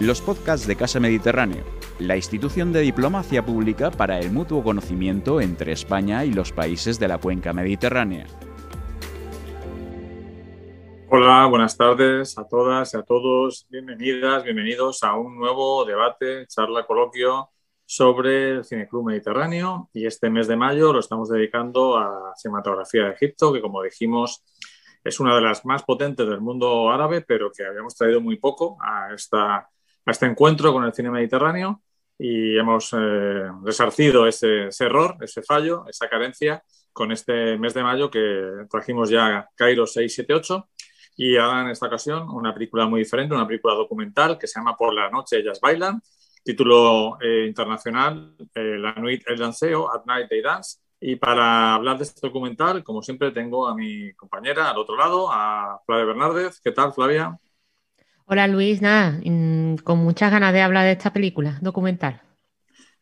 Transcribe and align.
los 0.00 0.22
podcasts 0.22 0.66
de 0.66 0.76
Casa 0.76 0.98
Mediterráneo, 0.98 1.62
la 1.98 2.16
institución 2.16 2.72
de 2.72 2.80
diplomacia 2.80 3.44
pública 3.44 3.90
para 3.90 4.18
el 4.18 4.32
mutuo 4.32 4.64
conocimiento 4.64 5.42
entre 5.42 5.72
España 5.72 6.24
y 6.24 6.32
los 6.32 6.52
países 6.52 6.98
de 6.98 7.06
la 7.06 7.18
cuenca 7.18 7.52
mediterránea. 7.52 8.26
Hola, 11.10 11.44
buenas 11.46 11.76
tardes 11.76 12.38
a 12.38 12.48
todas 12.48 12.94
y 12.94 12.96
a 12.96 13.02
todos. 13.02 13.66
Bienvenidas, 13.68 14.42
bienvenidos 14.42 15.02
a 15.02 15.16
un 15.16 15.36
nuevo 15.36 15.84
debate, 15.84 16.46
charla, 16.46 16.86
coloquio 16.86 17.50
sobre 17.84 18.52
el 18.52 18.64
Cineclub 18.64 19.04
Mediterráneo 19.04 19.90
y 19.92 20.06
este 20.06 20.30
mes 20.30 20.48
de 20.48 20.56
mayo 20.56 20.94
lo 20.94 21.00
estamos 21.00 21.28
dedicando 21.28 21.98
a 21.98 22.32
cinematografía 22.36 23.04
de 23.04 23.10
Egipto, 23.10 23.52
que 23.52 23.60
como 23.60 23.82
dijimos 23.82 24.42
es 25.04 25.20
una 25.20 25.34
de 25.34 25.42
las 25.42 25.66
más 25.66 25.82
potentes 25.82 26.26
del 26.26 26.40
mundo 26.40 26.90
árabe, 26.90 27.20
pero 27.20 27.50
que 27.52 27.66
habíamos 27.66 27.94
traído 27.96 28.22
muy 28.22 28.36
poco 28.36 28.78
a 28.80 29.12
esta 29.14 29.68
a 30.10 30.12
este 30.12 30.26
encuentro 30.26 30.72
con 30.72 30.84
el 30.84 30.92
cine 30.92 31.08
mediterráneo 31.08 31.82
y 32.18 32.58
hemos 32.58 32.92
eh, 32.92 33.48
resarcido 33.62 34.26
ese, 34.26 34.68
error, 34.80 35.16
ese 35.20 35.40
fallo, 35.42 35.84
esa 35.88 36.08
carencia 36.08 36.62
con 36.92 37.12
este 37.12 37.56
mes 37.56 37.74
de 37.74 37.84
mayo 37.84 38.10
que 38.10 38.66
trajimos 38.68 39.08
ya 39.08 39.48
Cairo 39.54 39.86
678 39.86 40.68
y 41.16 41.36
ahora 41.36 41.62
en 41.62 41.68
esta 41.68 41.86
ocasión 41.86 42.28
una 42.28 42.52
película 42.52 42.86
muy 42.86 43.00
diferente, 43.00 43.34
una 43.34 43.46
película 43.46 43.74
documental 43.74 44.36
que 44.36 44.48
se 44.48 44.58
llama 44.58 44.76
Por 44.76 44.92
la 44.92 45.08
noche 45.10 45.38
ellas 45.38 45.60
bailan, 45.60 46.02
título 46.42 47.16
eh, 47.20 47.46
internacional 47.46 48.34
eh, 48.54 48.76
La 48.78 48.94
nuit 48.94 49.22
el 49.28 49.38
danseo, 49.38 49.92
At 49.94 50.04
Night 50.06 50.28
They 50.28 50.42
Dance. 50.42 50.78
Y 51.02 51.16
para 51.16 51.74
hablar 51.74 51.96
de 51.96 52.04
este 52.04 52.20
documental, 52.20 52.84
como 52.84 53.00
siempre, 53.00 53.30
tengo 53.30 53.66
a 53.66 53.74
mi 53.74 54.12
compañera 54.12 54.68
al 54.68 54.76
otro 54.76 54.96
lado, 54.96 55.32
a 55.32 55.80
Flavia 55.86 56.04
Bernárdez. 56.04 56.60
¿Qué 56.62 56.72
tal, 56.72 56.92
Flavia? 56.92 57.38
Hola 58.32 58.46
Luis, 58.46 58.80
nada, 58.80 59.20
con 59.82 59.98
muchas 59.98 60.30
ganas 60.30 60.52
de 60.52 60.62
hablar 60.62 60.84
de 60.84 60.92
esta 60.92 61.12
película 61.12 61.58
documental. 61.60 62.22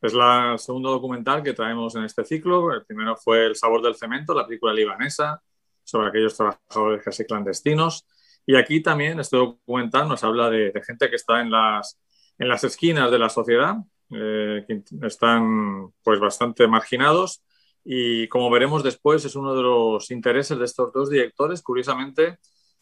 Es 0.01 0.15
la 0.15 0.57
segundo 0.57 0.91
documental 0.91 1.43
que 1.43 1.53
traemos 1.53 1.95
en 1.97 2.05
este 2.05 2.25
ciclo. 2.25 2.73
El 2.73 2.87
primero 2.87 3.15
fue 3.15 3.45
El 3.45 3.55
sabor 3.55 3.83
del 3.83 3.95
cemento, 3.95 4.33
la 4.33 4.47
película 4.47 4.73
libanesa 4.73 5.43
sobre 5.85 6.09
aquellos 6.09 6.35
trabajadores 6.35 7.03
casi 7.05 7.27
clandestinos. 7.27 8.07
Y 8.47 8.57
aquí 8.57 8.83
también 8.83 9.21
este 9.21 9.37
documental 9.37 10.09
nos 10.09 10.25
habla 10.25 10.49
de, 10.49 10.73
gente 10.87 11.11
que 11.11 11.17
está 11.17 11.43
en 11.43 11.51
las, 11.51 12.01
en 12.39 12.49
las 12.49 12.65
esquinas 12.65 13.11
de 13.11 13.19
la 13.19 13.29
sociedad, 13.29 13.77
eh, 14.11 14.65
que 14.67 14.83
están 15.07 15.93
pues 16.03 16.21
bastante 16.21 16.67
marginados. 16.67 17.43
Y 17.85 18.29
como 18.29 18.49
veremos 18.49 18.83
después, 18.83 19.27
es 19.27 19.37
uno 19.37 19.55
de 19.55 19.63
los 19.63 20.11
intereses 20.11 20.59
de 20.59 20.65
estos 20.65 20.91
dos 20.91 21.11
directores, 21.11 21.61
curiosamente, 21.61 22.39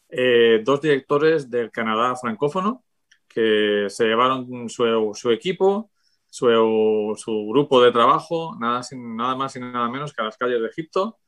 eh, 0.09 0.63
dos 0.65 0.81
directores 0.81 1.51
del 1.51 1.71
Canadá 1.71 2.15
francófono 2.17 2.85
que 3.29 3.87
se 3.89 4.07
llevaron 4.07 4.69
su, 4.69 5.31
equipo, 5.31 5.91
su, 6.31 6.47
grupo 7.51 7.83
de 7.83 7.93
trabajo, 7.93 8.57
nada, 8.59 8.83
nada 8.93 9.37
más 9.37 9.57
y 9.57 9.61
nada 9.61 9.89
menos 9.91 10.15
que 10.15 10.23
a 10.23 10.25
las 10.25 10.39
calles 10.39 10.61
de 10.61 10.69
Egipto, 10.69 11.19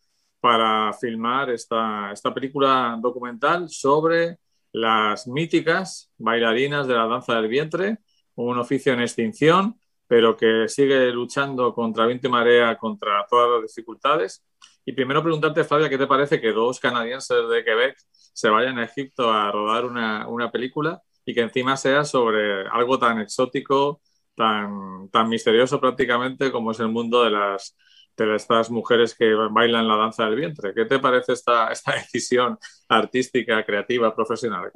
para 0.40 0.92
filmar 0.94 1.50
esta, 1.50 2.12
esta 2.12 2.32
película 2.32 2.96
documental 3.00 3.68
sobre 3.68 4.38
las 4.72 5.26
míticas 5.26 6.10
bailarinas 6.16 6.86
de 6.86 6.94
la 6.94 7.06
danza 7.06 7.34
del 7.34 7.48
vientre, 7.48 7.98
un 8.36 8.58
oficio 8.58 8.92
en 8.92 9.00
extinción, 9.00 9.78
pero 10.06 10.36
que 10.36 10.68
sigue 10.68 11.10
luchando 11.12 11.74
contra 11.74 12.06
viento 12.06 12.28
y 12.28 12.30
marea, 12.30 12.78
contra 12.78 13.26
todas 13.28 13.60
las 13.60 13.74
dificultades. 13.74 14.44
Y 14.88 14.92
primero 14.92 15.22
preguntarte, 15.22 15.64
Flavia, 15.64 15.90
¿qué 15.90 15.98
te 15.98 16.06
parece 16.06 16.40
que 16.40 16.50
dos 16.50 16.80
canadienses 16.80 17.46
de 17.50 17.62
Quebec 17.62 17.94
se 18.10 18.48
vayan 18.48 18.78
a 18.78 18.84
Egipto 18.84 19.30
a 19.30 19.52
rodar 19.52 19.84
una, 19.84 20.26
una 20.26 20.50
película 20.50 21.02
y 21.26 21.34
que 21.34 21.42
encima 21.42 21.76
sea 21.76 22.04
sobre 22.04 22.66
algo 22.68 22.98
tan 22.98 23.20
exótico, 23.20 24.00
tan, 24.34 25.10
tan 25.10 25.28
misterioso 25.28 25.78
prácticamente 25.78 26.50
como 26.50 26.70
es 26.70 26.80
el 26.80 26.88
mundo 26.88 27.22
de 27.22 27.32
las 27.32 27.76
de 28.16 28.34
estas 28.34 28.70
mujeres 28.70 29.14
que 29.14 29.34
bailan 29.50 29.86
la 29.86 29.96
danza 29.96 30.24
del 30.24 30.36
vientre. 30.36 30.72
¿Qué 30.74 30.86
te 30.86 30.98
parece 30.98 31.34
esta, 31.34 31.70
esta 31.70 31.92
decisión 32.12 32.56
artística, 32.88 33.62
creativa, 33.66 34.16
profesional? 34.16 34.72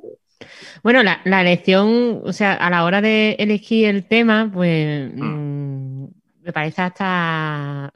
Bueno, 0.82 1.02
la, 1.02 1.22
la, 1.24 1.40
elección, 1.40 2.20
o 2.22 2.34
sea, 2.34 2.52
a 2.52 2.68
la 2.68 2.84
hora 2.84 3.00
de 3.00 3.36
elegir 3.38 3.88
el 3.88 4.06
tema, 4.06 4.50
pues 4.52 5.10
mm. 5.14 5.24
Mm, 5.24 6.08
me 6.42 6.52
parece 6.52 6.82
hasta 6.82 7.90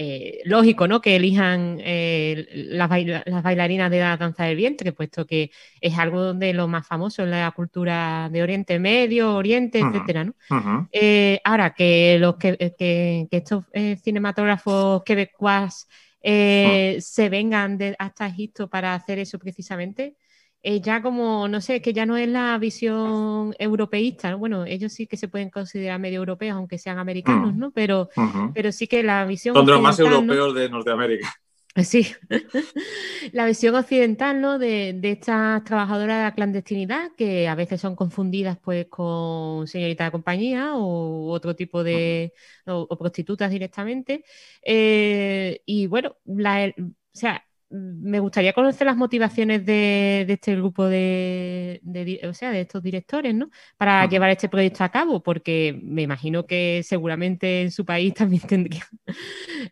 eh, 0.00 0.42
lógico 0.44 0.86
¿no? 0.86 1.00
que 1.00 1.16
elijan 1.16 1.78
eh, 1.80 2.46
las, 2.68 2.88
bailarinas 2.88 3.90
de 3.90 3.98
la 3.98 4.16
danza 4.16 4.44
del 4.44 4.54
vientre, 4.56 4.92
puesto 4.92 5.26
que 5.26 5.50
es 5.80 5.98
algo 5.98 6.34
de 6.34 6.52
lo 6.52 6.68
más 6.68 6.86
famoso 6.86 7.24
en 7.24 7.32
la 7.32 7.50
cultura 7.50 8.28
de 8.30 8.44
Oriente 8.44 8.78
Medio, 8.78 9.34
Oriente, 9.34 9.80
etcétera. 9.80 10.22
¿no? 10.22 10.88
Eh, 10.92 11.40
ahora, 11.42 11.74
que, 11.74 12.16
los 12.20 12.36
que, 12.36 13.26
estos 13.28 13.64
cinematógrafos 14.00 15.02
quebecuas 15.02 15.88
se 16.22 17.28
vengan 17.28 17.76
hasta 17.98 18.28
Egipto 18.28 18.70
para 18.70 18.94
hacer 18.94 19.18
eso 19.18 19.36
precisamente, 19.40 20.14
eh, 20.62 20.80
ya 20.80 21.02
como, 21.02 21.46
no 21.48 21.60
sé, 21.60 21.80
que 21.80 21.92
ya 21.92 22.04
no 22.04 22.16
es 22.16 22.28
la 22.28 22.58
visión 22.58 23.54
europeísta, 23.58 24.34
bueno, 24.34 24.64
ellos 24.64 24.92
sí 24.92 25.06
que 25.06 25.16
se 25.16 25.28
pueden 25.28 25.50
considerar 25.50 26.00
medio 26.00 26.18
europeos, 26.18 26.56
aunque 26.56 26.78
sean 26.78 26.98
americanos, 26.98 27.54
mm. 27.54 27.58
¿no? 27.58 27.70
Pero, 27.70 28.08
pero 28.54 28.72
sí 28.72 28.86
que 28.86 29.02
la 29.02 29.24
visión... 29.24 29.54
Son 29.54 29.66
los 29.66 29.80
más 29.80 29.98
europeos 29.98 30.54
de 30.54 30.68
Norteamérica. 30.68 31.28
Sí, 31.84 32.08
la 33.32 33.46
visión 33.46 33.74
occidental 33.76 34.40
¿no? 34.40 34.58
de, 34.58 34.98
estas 35.02 35.62
trabajadoras 35.62 36.16
de 36.16 36.22
la 36.24 36.34
clandestinidad 36.34 37.12
que 37.16 37.46
a 37.46 37.54
veces 37.54 37.80
son 37.80 37.94
confundidas 37.94 38.58
pues 38.58 38.86
con 38.88 39.68
señorita 39.68 40.04
de 40.04 40.10
compañía 40.10 40.74
o 40.74 41.30
otro 41.30 41.54
tipo 41.54 41.84
de 41.84 42.32
o, 42.66 42.98
prostitutas 42.98 43.50
directamente 43.50 44.24
eh, 44.62 45.62
y 45.66 45.86
bueno, 45.86 46.16
la, 46.24 46.72
o 46.76 46.92
sea, 47.12 47.47
me 47.70 48.18
gustaría 48.20 48.54
conocer 48.54 48.86
las 48.86 48.96
motivaciones 48.96 49.64
de, 49.66 50.24
este 50.28 50.56
grupo 50.56 50.86
de, 50.86 51.80
o 52.28 52.32
sea, 52.32 52.50
de 52.50 52.62
estos 52.62 52.82
directores, 52.82 53.34
¿no? 53.34 53.50
Para 53.76 54.06
llevar 54.06 54.30
este 54.30 54.48
proyecto 54.48 54.84
a 54.84 54.88
cabo, 54.88 55.22
porque 55.22 55.78
me 55.82 56.02
imagino 56.02 56.46
que 56.46 56.82
seguramente 56.84 57.62
en 57.62 57.70
su 57.70 57.84
país 57.84 58.14
también 58.14 58.42
tendría 58.42 58.86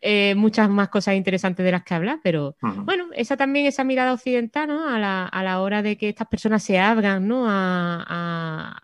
eh, 0.00 0.34
muchas 0.36 0.68
más 0.68 0.88
cosas 0.88 1.16
interesantes 1.16 1.64
de 1.64 1.72
las 1.72 1.84
que 1.84 1.94
hablar, 1.94 2.20
pero 2.22 2.56
bueno, 2.84 3.06
esa 3.14 3.36
también, 3.36 3.66
esa 3.66 3.84
mirada 3.84 4.12
occidental, 4.12 4.68
¿no? 4.68 4.88
A 4.88 4.98
la, 4.98 5.60
hora 5.60 5.80
de 5.82 5.96
que 5.96 6.10
estas 6.10 6.28
personas 6.28 6.62
se 6.62 6.78
abran, 6.78 7.26
¿no? 7.26 7.44
A, 7.48 8.82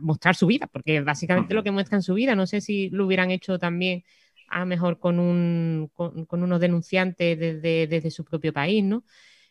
mostrar 0.00 0.34
su 0.34 0.46
vida, 0.46 0.66
porque 0.66 1.00
básicamente 1.00 1.54
lo 1.54 1.62
que 1.62 1.70
muestran 1.70 2.02
su 2.02 2.14
vida, 2.14 2.34
no 2.34 2.46
sé 2.46 2.60
si 2.60 2.90
lo 2.90 3.06
hubieran 3.06 3.30
hecho 3.30 3.58
también 3.58 4.02
a 4.48 4.64
mejor 4.64 4.98
con, 4.98 5.18
un, 5.18 5.90
con, 5.94 6.42
unos 6.42 6.60
denunciantes 6.60 7.38
desde, 7.38 7.86
desde, 7.86 8.10
su 8.10 8.24
propio 8.24 8.52
país, 8.52 8.84
¿no? 8.84 9.04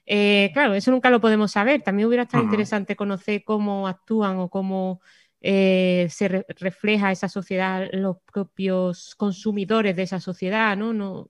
Eh, 0.05 0.51
claro, 0.53 0.75
eso 0.75 0.91
nunca 0.91 1.09
lo 1.09 1.21
podemos 1.21 1.51
saber. 1.51 1.81
También 1.81 2.07
hubiera 2.07 2.23
estado 2.23 2.43
interesante 2.43 2.95
conocer 2.95 3.43
cómo 3.43 3.87
actúan 3.87 4.37
o 4.37 4.49
cómo 4.49 5.01
eh, 5.41 6.07
se 6.09 6.27
refleja 6.27 7.11
esa 7.11 7.29
sociedad, 7.29 7.87
los 7.91 8.17
propios 8.31 9.15
consumidores 9.15 9.95
de 9.95 10.03
esa 10.03 10.19
sociedad, 10.19 10.77
¿no? 10.77 10.93
no 10.93 11.27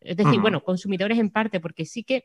es 0.00 0.16
decir, 0.16 0.40
bueno, 0.40 0.62
consumidores 0.62 1.18
en 1.18 1.30
parte, 1.30 1.60
porque 1.60 1.84
sí 1.84 2.04
que 2.04 2.24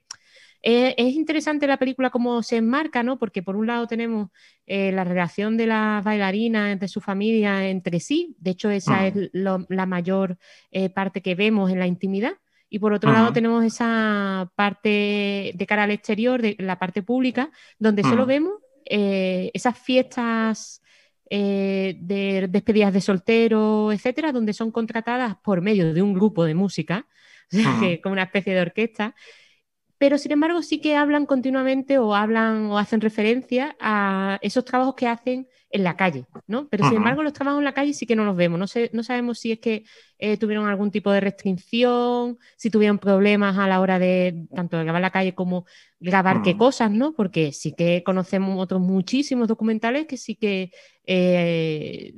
eh, 0.66 0.95
es 0.97 1.13
interesante 1.13 1.67
la 1.67 1.78
película 1.78 2.09
cómo 2.09 2.41
se 2.41 2.56
enmarca, 2.56 3.03
¿no? 3.03 3.19
Porque 3.19 3.44
por 3.44 3.57
un 3.57 3.67
lado 3.67 3.85
tenemos 3.85 4.29
eh, 4.66 4.94
la 4.94 5.03
relación 5.03 5.57
de 5.57 5.67
las 5.67 6.01
bailarinas, 6.03 6.79
de 6.79 6.88
su 6.88 7.01
familia 7.01 7.67
entre 7.67 8.00
sí, 8.00 8.35
de 8.39 8.51
hecho 8.51 8.69
esa 8.69 9.06
es 9.06 9.29
la 9.33 9.85
mayor 9.85 10.38
eh, 10.72 10.89
parte 10.89 11.22
que 11.22 11.35
vemos 11.35 11.69
en 11.69 11.79
la 11.79 11.88
intimidad, 11.88 12.33
y 12.69 12.79
por 12.79 12.94
otro 12.94 13.12
lado 13.12 13.31
tenemos 13.33 13.63
esa 13.63 14.51
parte 14.56 15.51
de 15.53 15.66
cara 15.67 15.83
al 15.83 15.91
exterior, 15.91 16.41
de 16.41 16.56
la 16.57 16.79
parte 16.79 17.03
pública, 17.03 17.51
donde 17.78 18.01
solo 18.01 18.25
vemos 18.25 18.53
esas 18.83 19.78
fiestas 19.78 20.81
de 21.30 22.48
despedidas 22.50 22.92
de 22.92 23.01
soltero, 23.01 23.92
etcétera, 23.92 24.31
donde 24.31 24.53
son 24.53 24.71
contratadas 24.71 25.36
por 25.44 25.62
medio 25.62 25.94
de 25.94 26.01
un 26.01 26.15
grupo 26.15 26.45
de 26.45 26.56
música, 26.56 27.06
como 28.01 28.13
una 28.13 28.23
especie 28.23 28.53
de 28.53 28.61
orquesta, 28.61 29.15
pero 30.03 30.17
sin 30.17 30.33
embargo 30.33 30.61
sí 30.61 30.81
que 30.81 30.97
hablan 30.97 31.25
continuamente 31.25 31.97
o 31.97 32.13
hablan 32.13 32.65
o 32.65 32.77
hacen 32.77 33.00
referencia 33.00 33.77
a 33.79 34.38
esos 34.41 34.65
trabajos 34.65 34.95
que 34.95 35.07
hacen 35.07 35.47
en 35.69 35.83
la 35.85 35.95
calle, 35.95 36.25
¿no? 36.45 36.67
Pero 36.67 36.85
sin 36.89 36.97
embargo 36.97 37.23
los 37.23 37.31
trabajos 37.31 37.59
en 37.59 37.63
la 37.63 37.73
calle 37.73 37.94
sí 37.94 38.05
que 38.05 38.17
no 38.17 38.25
los 38.25 38.35
vemos, 38.35 38.59
no, 38.59 38.67
sé, 38.67 38.89
no 38.91 39.01
sabemos 39.01 39.39
si 39.39 39.53
es 39.53 39.59
que 39.59 39.85
eh, 40.19 40.35
tuvieron 40.35 40.67
algún 40.67 40.91
tipo 40.91 41.09
de 41.09 41.21
restricción, 41.21 42.38
si 42.57 42.69
tuvieron 42.69 43.00
problemas 43.00 43.57
a 43.57 43.65
la 43.65 43.79
hora 43.79 43.97
de 43.97 44.45
tanto 44.53 44.77
de 44.77 44.83
grabar 44.83 45.01
la 45.01 45.09
calle 45.09 45.33
como 45.33 45.65
grabar 46.01 46.41
qué 46.41 46.57
cosas, 46.57 46.91
¿no? 46.91 47.13
Porque 47.13 47.53
sí 47.53 47.73
que 47.73 48.03
conocemos 48.03 48.61
otros 48.61 48.81
muchísimos 48.81 49.47
documentales 49.47 50.05
que 50.05 50.17
sí 50.17 50.35
que 50.35 50.71
eh, 51.05 52.13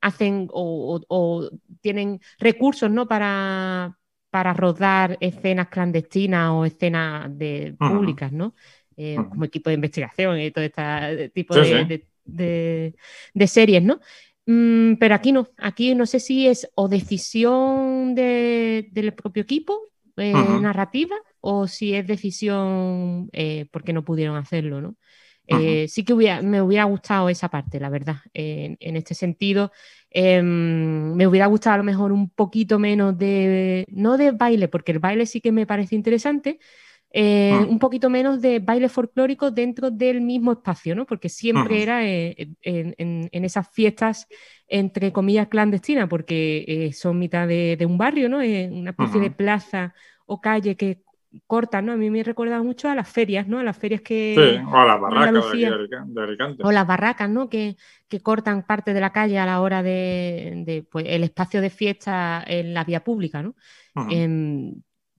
hacen 0.00 0.48
o, 0.50 1.00
o, 1.08 1.48
tienen 1.80 2.20
recursos, 2.40 2.90
¿no? 2.90 3.06
Para, 3.06 3.96
para 4.30 4.52
rodar 4.52 5.16
escenas 5.20 5.68
clandestinas 5.68 6.50
o 6.50 6.64
escenas 6.64 7.36
de, 7.36 7.74
públicas, 7.78 8.32
¿no? 8.32 8.54
Eh, 8.96 9.16
como 9.28 9.44
equipo 9.44 9.70
de 9.70 9.74
investigación 9.74 10.40
y 10.40 10.50
todo 10.50 10.64
este 10.64 11.28
tipo 11.30 11.54
de, 11.54 12.04
de, 12.24 13.46
series, 13.46 13.82
¿no? 13.82 14.00
Mm, 14.46 14.94
pero 14.94 15.14
aquí 15.14 15.30
no, 15.32 15.48
aquí 15.58 15.94
no 15.94 16.06
sé 16.06 16.20
si 16.20 16.48
es 16.48 16.68
o 16.74 16.88
decisión 16.88 18.14
del 18.14 19.12
propio 19.14 19.42
equipo 19.42 19.78
eh, 20.16 20.32
narrativa 20.32 21.14
o 21.40 21.68
si 21.68 21.94
es 21.94 22.06
decisión 22.06 23.28
eh, 23.32 23.66
porque 23.70 23.92
no 23.92 24.04
pudieron 24.04 24.36
hacerlo, 24.36 24.80
¿no? 24.80 24.96
Eh, 25.46 25.86
sí 25.88 26.04
que 26.04 26.14
me 26.42 26.60
hubiera 26.60 26.84
gustado 26.84 27.30
esa 27.30 27.48
parte, 27.48 27.80
la 27.80 27.88
verdad. 27.88 28.16
en 28.34 28.96
este 28.96 29.14
sentido, 29.14 29.72
em, 30.10 31.14
me 31.14 31.26
hubiera 31.26 31.46
gustado 31.46 31.74
a 31.74 31.78
lo 31.78 31.84
mejor 31.84 32.12
un 32.12 32.30
poquito 32.30 32.78
menos 32.78 33.16
de, 33.18 33.84
no 33.88 34.16
de 34.16 34.32
baile, 34.32 34.68
porque 34.68 34.92
el 34.92 34.98
baile 34.98 35.26
sí 35.26 35.40
que 35.40 35.52
me 35.52 35.66
parece 35.66 35.94
interesante, 35.94 36.58
eh, 37.10 37.52
ah. 37.54 37.66
un 37.68 37.78
poquito 37.78 38.10
menos 38.10 38.42
de 38.42 38.58
baile 38.58 38.88
folclórico 38.88 39.50
dentro 39.50 39.90
del 39.90 40.20
mismo 40.20 40.52
espacio, 40.52 40.94
¿no? 40.94 41.06
Porque 41.06 41.28
siempre 41.28 41.82
era 41.82 42.06
eh, 42.06 42.50
en, 42.62 43.28
esas 43.44 43.68
fiestas, 43.70 44.26
entre 44.66 45.12
comillas, 45.12 45.48
clandestinas, 45.48 46.08
porque 46.08 46.64
eh, 46.68 46.92
son 46.92 47.18
mitad 47.18 47.48
de, 47.48 47.78
un 47.86 47.96
barrio, 47.96 48.28
¿no? 48.28 48.38
una 48.38 48.90
especie 48.90 49.20
de 49.20 49.30
plaza 49.30 49.94
o 50.26 50.40
calle 50.40 50.76
que 50.76 51.02
corta, 51.46 51.82
¿no? 51.82 51.92
A 51.92 51.96
mí 51.96 52.10
me 52.10 52.22
recuerda 52.22 52.62
mucho 52.62 52.88
a 52.88 52.94
las 52.94 53.08
ferias, 53.08 53.46
¿no? 53.48 53.58
A 53.58 53.62
las 53.62 53.76
ferias 53.76 54.00
que... 54.00 54.34
Sí, 54.36 54.64
o 54.66 54.76
a 54.76 54.86
las 54.86 55.00
barracas 55.00 55.52
de, 55.52 56.22
Alicante. 56.22 56.62
O 56.64 56.72
las 56.72 56.86
barracas, 56.86 57.30
¿no? 57.30 57.48
Que, 57.48 57.76
cortan 58.22 58.62
parte 58.66 58.94
de 58.94 59.00
la 59.00 59.12
calle 59.12 59.38
a 59.38 59.46
la 59.46 59.60
hora 59.60 59.82
de, 59.82 60.86
pues, 60.90 61.06
el 61.08 61.24
espacio 61.24 61.60
de 61.60 61.70
fiesta 61.70 62.42
en 62.46 62.74
la 62.74 62.84
vía 62.84 63.04
pública, 63.04 63.42
¿no? 63.42 63.54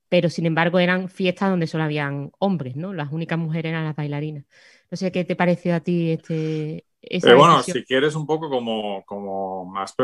pero 0.09 0.29
sin 0.29 0.47
embargo 0.47 0.79
eran 0.79 1.07
fiestas 1.07 1.51
donde 1.51 1.67
solo 1.67 1.83
habían 1.83 2.31
hombres, 2.39 2.75
¿no? 2.75 2.93
Las 2.93 3.11
únicas 3.11 3.37
mujeres 3.37 3.69
eran 3.69 3.85
las 3.85 3.95
bailarinas. 3.95 4.43
No 4.89 4.97
sé 4.97 5.11
qué 5.11 5.23
te 5.23 5.35
pareció 5.35 5.75
a 5.75 5.79
ti 5.81 6.11
este. 6.11 6.85
Esa 7.01 7.33
bueno, 7.33 7.63
si 7.63 7.85
quieres 7.85 8.15
un 8.15 8.25
poco 8.25 8.49
como, 8.49 9.03
como 9.05 9.73
has, 9.79 9.95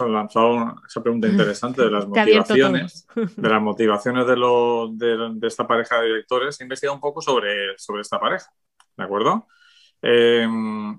lanzado 0.00 0.76
esa 0.86 1.02
pregunta 1.02 1.28
interesante 1.28 1.82
de 1.82 1.90
las 1.90 2.08
motivaciones, 2.08 3.06
de 3.14 3.48
las 3.48 3.62
motivaciones 3.62 4.26
de, 4.26 4.36
lo, 4.36 4.88
de, 4.92 5.46
esta 5.46 5.66
pareja 5.66 6.00
de 6.00 6.06
directores, 6.06 6.58
he 6.60 6.64
investigado 6.64 6.94
un 6.94 7.00
poco 7.00 7.20
sobre, 7.20 7.76
sobre 7.76 8.00
esta 8.00 8.18
pareja, 8.18 8.50
¿de 8.96 9.04
acuerdo? 9.04 9.46
Em, 10.00 10.98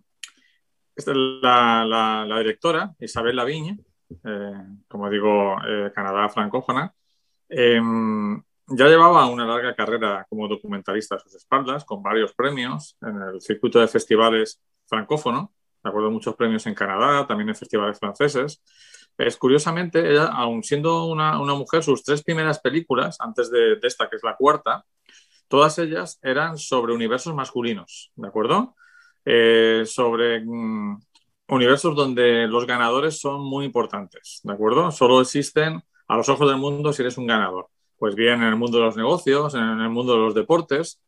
esta 0.96 1.12
es 1.12 1.18
la, 1.42 1.86
la, 2.28 2.38
directora, 2.38 2.94
Isabel 3.00 3.36
Lavigne, 3.36 3.80
eh, 4.24 4.54
como 4.88 5.10
digo, 5.10 5.56
eh, 5.68 5.92
Canadá 5.94 6.30
francófona, 6.30 6.94
Em, 7.50 8.42
ya 8.68 8.88
llevaba 8.88 9.28
una 9.28 9.46
larga 9.46 9.74
carrera 9.76 10.26
como 10.30 10.48
documentalista 10.48 11.16
a 11.16 11.20
sus 11.20 11.34
espaldas, 11.34 11.84
con 11.84 12.04
varios 12.04 12.34
premios 12.34 12.96
en 13.02 13.20
el 13.22 13.42
circuito 13.42 13.80
de 13.80 13.88
festivales 13.88 14.62
francófono. 14.90 15.54
De 15.84 15.92
muchos 15.92 16.36
premios 16.36 16.68
en 16.68 16.76
Canadá, 16.76 17.26
también 17.26 17.50
en 17.50 17.56
festivales 17.56 17.98
franceses. 17.98 18.62
Es 19.18 19.38
curiosamente, 19.38 20.12
ella, 20.12 20.26
aun 20.26 20.64
siendo 20.64 21.06
una, 21.06 21.38
mujer, 21.38 21.84
sus 21.84 22.04
tres 22.04 22.24
primeras 22.24 22.60
películas, 22.60 23.18
antes 23.20 23.50
de, 23.50 23.78
esta, 23.84 24.10
que 24.10 24.18
es 24.18 24.24
la 24.24 24.36
cuarta, 24.36 24.86
todas 25.48 25.80
ellas 25.80 26.20
eran 26.22 26.58
sobre 26.58 26.94
universos 26.94 27.34
masculinos, 27.34 28.12
¿de 28.16 28.28
acuerdo? 28.28 28.76
Eh, 29.26 29.84
sobre 29.86 30.42
mm, 30.42 31.02
universos 31.48 31.96
donde 31.96 32.48
los 32.48 32.66
ganadores 32.66 33.20
son 33.20 33.42
muy 33.42 33.66
importantes, 33.66 34.42
¿de 34.44 34.54
acuerdo? 34.54 34.92
Solo 34.92 35.22
existen 35.22 35.82
a 36.08 36.18
los 36.18 36.30
ojos 36.30 36.50
del 36.50 36.58
mundo 36.58 36.94
si 36.94 37.02
eres 37.02 37.18
un 37.18 37.28
ganador. 37.28 37.68
Pues 37.98 38.16
bien, 38.16 38.42
en 38.42 38.50
el 38.50 38.56
mundo 38.56 38.78
de 38.78 38.86
los 38.86 38.96
negocios, 38.96 39.56
en 39.56 39.82
el 39.82 39.90
mundo 39.90 40.14
de 40.14 40.20
los 40.20 40.34
deportes, 40.34 41.02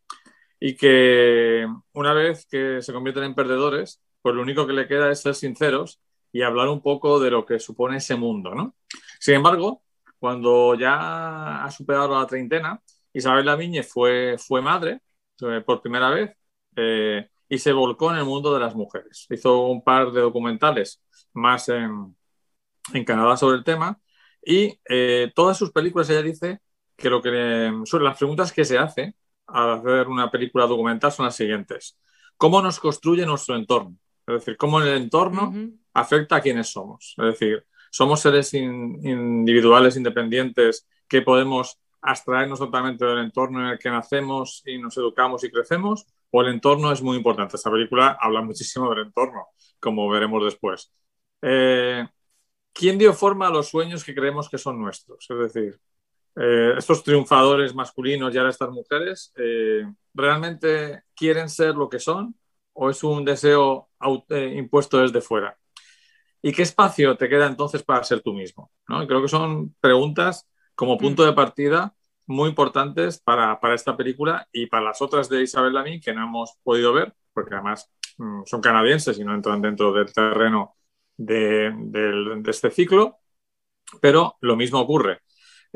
y 0.63 0.75
que 0.78 1.68
una 1.94 2.13
vez 2.13 2.46
que 2.46 2.84
se 2.84 2.94
convierten 2.94 3.24
en 3.25 3.36
perdedores, 3.36 4.00
pues 4.22 4.36
lo 4.36 4.44
único 4.44 4.68
que 4.68 4.74
le 4.74 4.88
queda 4.88 5.12
es 5.12 5.22
ser 5.22 5.34
sinceros 5.34 6.00
y 6.31 6.44
hablar 6.44 6.69
un 6.69 6.81
poco 6.84 7.19
de 7.19 7.31
lo 7.31 7.48
que 7.48 7.60
supone 7.60 7.98
ese 7.98 8.16
mundo, 8.16 8.54
¿no? 8.54 8.75
Sin 9.19 9.34
embargo, 9.36 9.81
cuando 10.19 10.75
ya 10.75 11.63
ha 11.66 11.72
superado 11.72 12.19
la 12.19 12.28
treintena, 12.28 12.80
Isabel 13.12 13.48
Laviñe 13.48 13.81
fue, 13.81 14.38
fue 14.38 14.62
madre 14.62 15.02
eh, 15.42 15.62
por 15.66 15.81
primera 15.81 16.12
vez 16.12 16.38
eh, 16.75 17.28
y 17.50 17.57
se 17.57 17.74
volcó 17.74 18.12
en 18.12 18.18
el 18.19 18.25
mundo 18.25 18.54
de 18.54 18.60
las 18.60 18.75
mujeres. 18.75 19.25
Hizo 19.31 19.66
un 19.66 19.84
par 19.84 20.12
de 20.12 20.22
documentales 20.22 21.02
más 21.34 21.69
en, 21.69 22.16
Canadá 23.06 23.36
sobre 23.36 23.57
el 23.57 23.64
tema 23.64 24.00
y 24.44 24.80
eh, 24.88 25.31
todas 25.36 25.57
sus 25.57 25.72
películas 25.72 26.10
ella 26.10 26.22
dice 26.22 26.60
que 26.96 27.10
lo 27.10 27.22
que 27.22 27.72
son 27.86 28.04
las 28.04 28.18
preguntas 28.18 28.52
que 28.52 28.66
se 28.66 28.78
hace 28.78 29.16
al 29.53 29.80
hacer 29.80 30.07
una 30.07 30.30
película 30.30 30.65
documental 30.65 31.12
son 31.12 31.25
las 31.25 31.36
siguientes. 31.36 31.98
¿Cómo 32.38 32.62
nos 32.62 32.80
construye 32.80 33.25
nuestro 33.25 33.56
entorno? 33.56 33.95
Es 34.27 34.36
decir, 34.36 34.57
cómo 34.57 34.81
el 34.81 34.89
entorno 34.89 35.53
afecta 35.94 36.38
a 36.38 36.42
quienes 36.42 36.68
somos. 36.71 37.15
Es 37.18 37.25
decir, 37.25 37.65
somos 37.89 38.21
seres 38.21 38.53
individuales, 38.53 39.98
independientes, 39.98 40.88
que 41.07 41.21
podemos 41.21 41.80
abstraernos 42.01 42.59
totalmente 42.59 43.06
del 43.06 43.19
entorno 43.19 43.59
en 43.62 43.68
el 43.74 43.80
que 43.80 43.89
nacemos 43.89 44.63
y 44.65 44.77
nos 44.80 44.98
educamos 44.98 45.44
y 45.44 45.51
crecemos, 45.51 46.07
o 46.31 46.42
el 46.42 46.47
entorno 46.47 46.92
es 46.92 47.01
muy 47.01 47.18
importante. 47.18 47.57
Esta 47.57 47.69
película 47.69 48.18
habla 48.19 48.42
muchísimo 48.42 48.89
del 48.89 49.07
entorno, 49.07 49.47
como 49.80 50.09
veremos 50.09 50.44
después. 50.44 50.92
Eh, 51.42 52.07
¿quién 52.74 52.97
dio 52.97 53.13
forma 53.13 53.47
a 53.47 53.51
los 53.51 53.69
sueños 53.69 54.04
que 54.04 54.15
creemos 54.15 54.50
que 54.50 54.57
son 54.57 54.80
nuestros? 54.80 55.27
Es 55.30 55.38
decir, 55.38 55.80
eh, 56.36 56.74
estos 56.78 57.04
triunfadores 57.04 57.75
masculinos 57.75 58.33
y 58.33 58.38
ahora 58.38 58.50
estas 58.50 58.69
mujeres, 58.69 59.33
eh, 59.36 59.86
¿realmente 60.13 61.04
quieren 61.16 61.50
ser 61.50 61.75
lo 61.75 61.89
que 61.89 62.00
son 62.00 62.36
o 62.74 62.89
es 62.89 63.04
un 63.04 63.25
deseo 63.25 63.89
eh, 64.30 64.54
impuesto 64.57 64.98
desde 65.00 65.22
fuera? 65.22 65.57
¿Y 66.42 66.51
qué 66.51 66.63
espacio 66.63 67.16
te 67.18 67.30
queda 67.30 67.48
entonces 67.48 67.83
para 67.83 68.04
ser 68.04 68.22
tú 68.22 68.33
mismo? 68.33 68.72
creo 69.07 69.22
que 69.22 69.28
son 69.28 69.75
preguntas 69.80 70.48
como 70.75 70.98
punto 70.98 71.24
de 71.24 71.33
partida 71.33 71.94
muy 72.28 72.50
importantes 72.50 73.19
para, 73.19 73.60
esta 73.74 73.95
película 73.95 74.48
y 74.51 74.68
para 74.68 74.86
las 74.86 75.01
otras 75.01 75.30
de 75.30 75.44
Isabel 75.44 75.74
Lamí 75.74 76.00
que 76.00 76.13
no 76.13 76.24
hemos 76.24 76.54
podido 76.63 76.94
ver, 76.94 77.13
porque 77.33 77.56
además 77.56 77.92
mm, 78.18 78.44
son 78.45 78.62
canadienses 78.62 79.19
y 79.19 79.24
no 79.24 79.36
entran 79.36 79.62
dentro 79.62 79.92
del 79.92 80.12
terreno 80.12 80.75
de, 81.18 81.74
este 82.48 82.72
ciclo, 82.72 83.19
pero 84.01 84.38
lo 84.42 84.56
mismo 84.56 84.80
ocurre. 84.80 85.19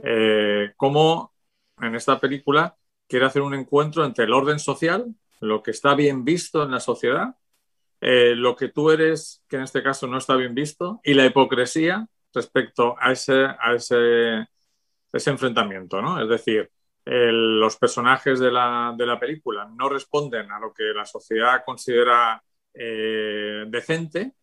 Eh, 0.04 0.74
como 0.78 1.34
en 1.82 1.96
esta 1.96 2.20
película 2.20 2.76
quiere 3.08 3.26
hacer 3.26 3.42
un 3.42 3.54
encuentro 3.54 4.06
entre 4.06 4.26
el 4.26 4.34
orden 4.34 4.60
social, 4.60 5.14
lo 5.42 5.62
que 5.64 5.72
está 5.72 5.96
bien 5.96 6.24
visto 6.26 6.64
en 6.64 6.72
la 6.72 6.80
sociedad, 6.80 7.36
eh, 8.02 8.36
lo 8.36 8.56
que 8.56 8.70
tú 8.70 8.92
eres, 8.92 9.44
que 9.48 9.58
en 9.58 9.64
este 9.64 9.84
caso 9.84 10.08
no 10.08 10.18
está 10.18 10.36
bien 10.36 10.56
visto, 10.56 11.02
y 11.04 11.14
la 11.14 11.26
hipocresía 11.26 12.08
respecto 12.34 12.96
a 13.00 13.12
ese, 13.12 13.46
a 13.46 13.76
ese 13.76 15.30
enfrentamiento. 15.30 16.02
¿no? 16.02 16.22
Es 16.22 16.30
decir, 16.30 16.72
los 17.06 17.78
personajes 17.78 18.40
de 18.40 18.52
la, 18.52 18.94
de 18.98 19.06
la, 19.06 19.20
película 19.20 19.70
no 19.76 19.90
responden 19.90 20.52
a 20.52 20.60
lo 20.60 20.74
que 20.74 20.86
la 20.86 21.06
sociedad 21.06 21.64
considera 21.66 22.44
eh, 22.74 23.66
decente 23.68 24.34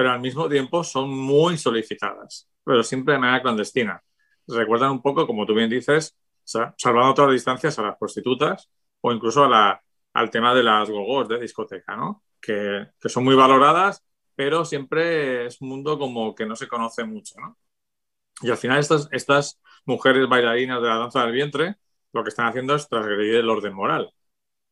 pero 0.00 0.12
al 0.12 0.20
mismo 0.20 0.48
tiempo 0.48 0.82
son 0.82 1.10
muy 1.10 1.58
solicitadas, 1.58 2.48
pero 2.64 2.82
siempre 2.82 3.12
de 3.12 3.20
manera 3.20 3.42
clandestina. 3.42 4.02
Recuerdan 4.54 4.92
un 4.92 5.02
poco, 5.02 5.26
como 5.26 5.46
tú 5.46 5.54
bien 5.54 5.70
dices, 5.70 6.16
salvando 6.44 7.14
todas 7.14 7.30
las 7.30 7.34
distancias 7.34 7.78
a 7.78 7.82
las 7.82 7.96
prostitutas 7.96 8.70
o 9.00 9.12
incluso 9.12 9.44
a 9.44 9.48
la, 9.48 9.82
al 10.12 10.30
tema 10.30 10.54
de 10.54 10.62
las 10.62 10.90
gogos 10.90 11.28
de 11.28 11.40
discoteca, 11.40 11.96
¿no? 11.96 12.24
Que, 12.40 12.88
son 13.04 13.24
muy 13.24 13.34
valoradas, 13.34 14.04
pero 14.34 14.64
siempre 14.64 15.46
es 15.46 15.60
un 15.60 15.68
mundo 15.68 15.98
como 15.98 16.34
que 16.34 16.46
no 16.46 16.56
se 16.56 16.68
conoce 16.68 17.04
mucho, 17.04 17.34
¿no? 17.40 17.58
Y 18.42 18.50
al 18.50 18.56
final 18.56 18.78
estas, 18.78 19.60
mujeres 19.86 20.28
bailarinas 20.28 20.80
de 20.82 20.88
la 20.88 20.96
danza 20.96 21.22
del 21.22 21.32
vientre 21.32 21.76
lo 22.12 22.22
que 22.22 22.28
están 22.28 22.46
haciendo 22.46 22.74
es 22.74 22.88
transgredir 22.88 23.36
el 23.36 23.48
orden 23.48 23.72
moral, 23.74 24.12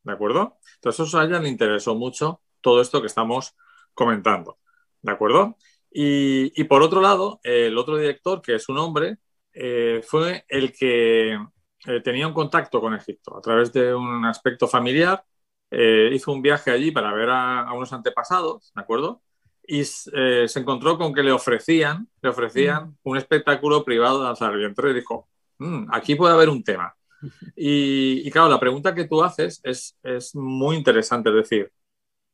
¿de 0.03 0.13
acuerdo? 0.13 0.59
Entonces 0.75 1.13
a 1.15 1.23
ella 1.23 1.39
le 1.39 1.49
interesó 1.49 1.95
mucho 1.95 2.41
todo 2.61 2.81
esto 2.81 3.01
que 3.01 3.07
estamos 3.07 3.55
comentando. 3.93 4.59
¿De 5.01 5.11
acuerdo? 5.11 5.57
Y, 5.91 6.63
por 6.65 6.83
otro 6.83 7.01
lado, 7.01 7.39
el 7.43 7.77
otro 7.77 7.97
director, 7.97 8.41
que 8.41 8.55
es 8.55 8.69
un 8.69 8.77
hombre, 8.77 9.17
eh, 9.53 10.01
fue 10.05 10.45
el 10.47 10.73
que 10.73 11.33
eh, 11.33 12.01
tenía 12.03 12.27
un 12.27 12.33
contacto 12.33 12.81
con 12.81 12.93
Egipto 12.93 13.37
a 13.37 13.41
través 13.41 13.71
de 13.73 13.93
un 13.93 14.25
aspecto 14.25 14.67
familiar. 14.67 15.23
Eh, 15.71 16.09
hizo 16.13 16.31
un 16.31 16.41
viaje 16.41 16.71
allí 16.71 16.91
para 16.91 17.13
ver 17.13 17.29
a, 17.29 17.71
unos 17.73 17.93
antepasados, 17.93 18.71
¿de 18.75 18.81
acuerdo? 18.81 19.21
Y 19.65 19.83
se 19.83 20.59
encontró 20.59 20.97
con 20.97 21.13
que 21.13 21.21
le 21.21 21.31
ofrecían, 21.31 22.07
le 22.21 22.29
ofrecían 22.29 22.89
mm. 22.89 22.95
un 23.03 23.17
espectáculo 23.17 23.85
privado 23.85 24.19
de 24.19 24.25
danzar 24.25 24.57
vientre 24.57 24.91
y 24.91 24.95
dijo, 24.95 25.29
mm, 25.59 25.87
aquí 25.91 26.15
puede 26.15 26.33
haber 26.33 26.49
un 26.49 26.63
tema. 26.63 26.95
Y, 27.55 28.31
claro, 28.31 28.47
la 28.49 28.59
pregunta 28.59 28.95
que 28.95 29.05
tú 29.05 29.21
haces 29.21 29.59
es, 29.63 29.97
es 30.03 30.33
muy 30.33 30.77
interesante, 30.77 31.29
es 31.29 31.35
decir, 31.35 31.71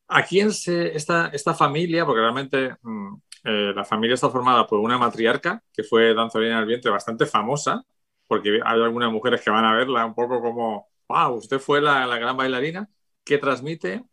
¿A 0.07 0.23
quién 0.23 0.53
se, 0.53 0.95
esta, 0.95 1.27
esta 1.27 1.55
familia, 1.55 2.05
porque 2.05 2.21
realmente 2.21 2.75
mm, 2.83 3.15
eh, 3.45 3.73
la 3.75 3.85
familia 3.85 4.15
está 4.15 4.29
formada 4.29 4.65
por 4.67 4.79
una 4.79 4.97
matriarca, 4.97 5.63
que 5.71 5.83
fue 5.83 6.15
danzarina 6.15 6.57
del 6.57 6.65
vientre 6.67 6.91
bastante 6.91 7.27
famosa, 7.27 7.85
porque 8.27 8.59
hay 8.63 8.81
algunas 8.81 9.11
mujeres 9.11 9.41
que 9.41 9.51
van 9.51 9.65
a 9.65 9.75
verla 9.75 10.05
un 10.05 10.15
poco 10.15 10.41
como, 10.41 10.87
wow, 11.07 11.35
usted 11.35 11.59
fue 11.59 11.79
la, 11.81 12.07
gran 12.17 12.35
bailarina, 12.37 12.89
que 13.23 13.37
transmite 13.37 14.03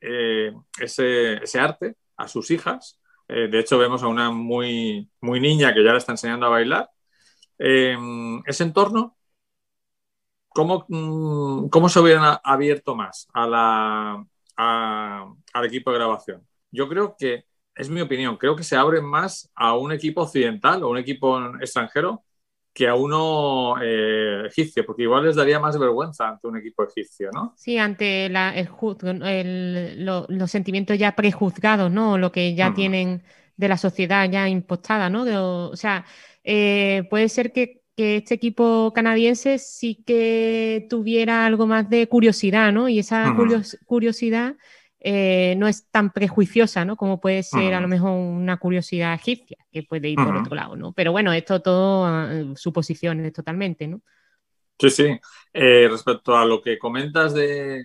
eh, 0.00 0.52
ese, 0.78 1.40
arte 1.58 1.96
a 2.16 2.28
sus 2.28 2.50
hijas. 2.50 3.00
Eh, 3.28 3.48
de 3.48 3.60
hecho, 3.60 3.78
vemos 3.78 4.02
a 4.02 4.08
una 4.08 4.30
muy, 4.30 5.10
muy 5.22 5.40
niña 5.40 5.72
que 5.74 5.84
ya 5.84 5.92
le 5.92 5.98
está 5.98 6.12
enseñando 6.12 6.46
a 6.46 6.50
bailar. 6.50 6.90
ese 7.58 8.64
entorno, 8.64 9.16
¿cómo, 10.48 10.84
mm, 10.88 11.68
¿cómo, 11.68 11.88
se 11.88 12.00
hubieran 12.00 12.38
abierto 12.44 12.94
más 12.94 13.28
la, 13.34 14.24
al 14.56 15.64
equipo 15.64 15.90
de 15.90 15.98
grabación? 15.98 16.46
Yo 16.70 16.88
creo 16.88 17.16
que, 17.18 17.46
es 17.74 17.88
mi 17.88 18.00
opinión, 18.00 18.36
creo 18.36 18.56
que 18.56 18.64
se 18.64 18.76
abren 18.76 19.04
más 19.04 19.50
a 19.54 19.76
un 19.76 19.92
equipo 19.92 20.22
occidental 20.22 20.82
o 20.82 20.90
un 20.90 20.98
equipo 20.98 21.38
extranjero 21.60 22.24
que 22.72 22.88
a 22.88 22.94
uno 22.94 23.74
eh, 23.82 24.46
egipcio, 24.46 24.86
porque 24.86 25.02
igual 25.02 25.24
les 25.24 25.36
daría 25.36 25.60
más 25.60 25.78
vergüenza 25.78 26.28
ante 26.28 26.46
un 26.46 26.56
equipo 26.56 26.84
egipcio, 26.84 27.30
¿no? 27.32 27.52
Sí, 27.56 27.76
ante 27.76 28.26
el, 28.26 30.04
los 30.04 30.50
sentimientos 30.50 30.98
ya 30.98 31.14
prejuzgados, 31.14 31.90
¿no? 31.90 32.16
Lo 32.16 32.32
que 32.32 32.54
ya 32.54 32.72
tienen 32.72 33.22
de 33.56 33.68
la 33.68 33.76
sociedad 33.76 34.28
ya 34.30 34.48
impostada, 34.48 35.10
¿no? 35.10 35.24
o 35.70 35.76
sea, 35.76 36.04
eh, 36.44 37.04
puede 37.10 37.28
ser 37.28 37.52
que, 37.52 37.80
este 37.94 38.34
equipo 38.34 38.92
canadiense 38.92 39.58
sí 39.58 40.02
que 40.04 40.88
tuviera 40.90 41.46
algo 41.46 41.68
más 41.68 41.88
de 41.88 42.08
curiosidad, 42.08 42.72
¿no? 42.72 42.88
Y 42.88 42.98
esa 42.98 43.32
curiosidad 43.86 44.56
eh, 45.04 45.56
no 45.58 45.66
es 45.66 45.90
tan 45.90 46.12
prejuiciosa, 46.12 46.84
¿no? 46.84 46.96
Como 46.96 47.20
puede 47.20 47.42
ser 47.42 47.74
a 47.74 47.80
lo 47.80 47.88
mejor 47.88 48.10
una 48.10 48.58
curiosidad 48.58 49.14
egipcia, 49.14 49.56
que 49.72 49.82
puede 49.82 50.08
ir 50.08 50.16
por 50.16 50.36
otro 50.36 50.54
lado, 50.54 50.76
¿no? 50.76 50.92
Pero 50.92 51.10
bueno, 51.10 51.32
esto 51.32 51.60
todo 51.60 52.04
uh, 52.06 52.56
suposiciones 52.56 53.32
totalmente, 53.32 53.88
¿no? 53.88 54.00
Sí, 54.78 54.90
sí. 54.90 55.20
Eh, 55.52 55.88
respecto 55.90 56.36
a 56.36 56.44
lo 56.44 56.62
que 56.62 56.78
comentas 56.78 57.34
de, 57.34 57.82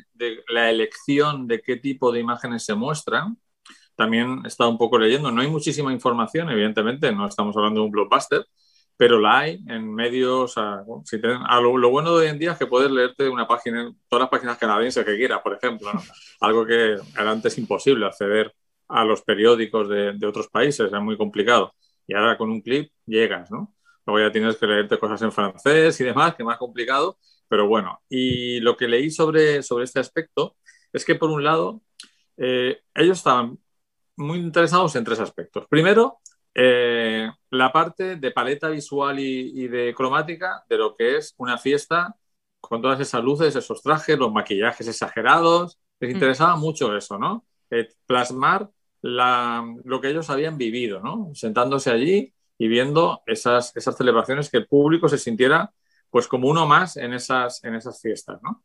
la 0.50 0.70
elección 0.70 1.48
de 1.48 1.62
qué 1.62 1.78
tipo 1.78 2.12
de 2.12 2.20
imágenes 2.20 2.64
se 2.66 2.76
muestran, 2.76 3.38
también 3.96 4.42
he 4.44 4.48
estado 4.48 4.70
un 4.70 4.78
poco 4.78 5.00
leyendo. 5.00 5.32
No 5.32 5.42
hay 5.42 5.48
muchísima 5.48 5.92
información, 5.92 6.52
evidentemente, 6.52 7.12
no 7.12 7.28
estamos 7.28 7.58
hablando 7.58 7.82
de 7.82 7.86
un 7.88 7.92
blockbuster, 7.92 8.46
pero 8.98 9.20
la 9.20 9.40
hay 9.40 9.64
en 9.68 9.94
medios. 9.94 10.56
lo, 10.58 11.90
bueno 11.90 12.16
de 12.16 12.26
hoy 12.26 12.28
en 12.28 12.40
día 12.40 12.54
es 12.54 12.58
que 12.58 12.66
puedes 12.66 12.92
leerte 12.92 13.30
una 13.30 13.48
página, 13.48 13.94
todas 14.10 14.22
las 14.22 14.30
páginas 14.30 14.58
canadienses 14.58 15.06
que 15.06 15.16
quieras, 15.16 15.42
por 15.42 15.54
ejemplo, 15.54 15.92
algo 16.42 16.66
que 16.66 16.98
antes 17.16 17.54
es 17.54 17.60
imposible 17.60 18.08
acceder 18.08 18.54
a 18.90 19.06
los 19.06 19.22
periódicos 19.22 19.88
de, 19.88 20.26
otros 20.26 20.48
países, 20.48 20.92
es 20.92 21.02
muy 21.02 21.16
complicado. 21.16 21.76
Y 22.08 22.16
ahora 22.16 22.38
con 22.38 22.50
un 22.50 22.62
clip 22.62 22.92
llegas, 23.06 23.52
¿no? 23.52 23.76
Luego 24.06 24.26
ya 24.26 24.32
tienes 24.32 24.56
que 24.56 24.66
leerte 24.66 24.98
cosas 24.98 25.22
en 25.22 25.32
francés 25.32 26.00
y 26.00 26.04
demás, 26.06 26.36
que 26.36 26.42
es 26.42 26.48
más 26.48 26.58
complicado, 26.58 27.20
pero 27.48 27.68
bueno. 27.68 28.02
Y 28.10 28.62
lo 28.62 28.78
que 28.78 28.88
leí 28.88 29.12
sobre, 29.12 29.62
sobre 29.62 29.84
este 29.84 30.00
aspecto 30.00 30.56
es 30.94 31.04
que, 31.06 31.16
por 31.16 31.30
un 31.30 31.44
lado, 31.44 31.82
eh, 32.38 32.80
ellos 32.96 33.18
estaban 33.18 33.60
muy 34.16 34.40
interesados 34.40 34.96
en 34.96 35.04
tres 35.04 35.20
aspectos. 35.20 35.68
Primero, 35.68 36.20
eh, 36.60 37.30
la 37.52 37.72
parte 37.72 38.16
de 38.16 38.32
paleta 38.32 38.68
visual 38.70 39.20
y, 39.20 39.68
de 39.68 39.94
cromática 39.94 40.64
de 40.68 40.78
lo 40.78 40.96
que 40.96 41.18
es 41.18 41.36
una 41.38 41.60
fiesta 41.60 42.16
con 42.60 42.82
todas 42.82 43.00
esas 43.00 43.24
luces, 43.24 43.56
esos 43.56 43.84
trajes, 43.84 44.18
los 44.18 44.34
maquillajes 44.34 44.88
exagerados. 44.88 45.78
Les 46.00 46.10
mm. 46.10 46.14
interesaba 46.16 46.56
mucho 46.56 46.98
eso, 46.98 47.20
¿no? 47.20 47.46
Eh, 47.70 47.90
plasmar 48.08 48.72
lo 49.04 50.02
que 50.02 50.10
ellos 50.10 50.32
habían 50.32 50.58
vivido, 50.58 51.00
¿no? 51.00 51.30
Sentándose 51.36 51.92
allí 51.92 52.34
y 52.58 52.68
viendo 52.68 53.22
esas, 53.28 53.76
esas 53.78 53.96
celebraciones, 53.96 54.50
que 54.50 54.58
el 54.58 54.68
público 54.68 55.08
se 55.08 55.20
sintiera 55.20 55.72
pues 56.10 56.28
como 56.28 56.50
uno 56.50 56.66
más 56.66 56.98
en 56.98 57.14
esas, 57.14 57.64
en 57.64 57.76
esas 57.76 58.02
fiestas, 58.02 58.42
¿no? 58.42 58.64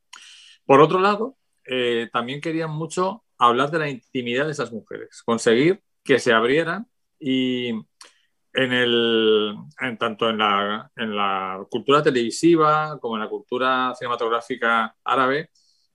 Por 0.65 0.81
otro 0.81 0.99
lado, 0.99 1.37
eh, 1.67 2.09
también 2.11 2.41
querían 2.41 2.71
mucho 2.71 3.25
hablar 3.37 3.71
de 3.71 3.79
la 3.81 3.91
intimidad 3.91 4.47
de 4.47 4.53
esas 4.53 4.73
mujeres, 4.73 5.23
conseguir 5.23 5.83
que 6.03 6.19
se 6.19 6.33
abrieran 6.33 6.87
y 7.23 7.69
en 7.69 8.73
el, 8.73 9.57
en, 9.81 9.97
tanto 9.97 10.29
en 10.29 10.39
la, 10.39 10.91
en 10.97 11.17
la, 11.17 11.65
cultura 11.71 12.03
televisiva 12.03 12.99
como 13.01 13.15
en 13.17 13.23
la 13.23 13.29
cultura 13.29 13.95
cinematográfica 13.95 14.95
árabe, 15.05 15.51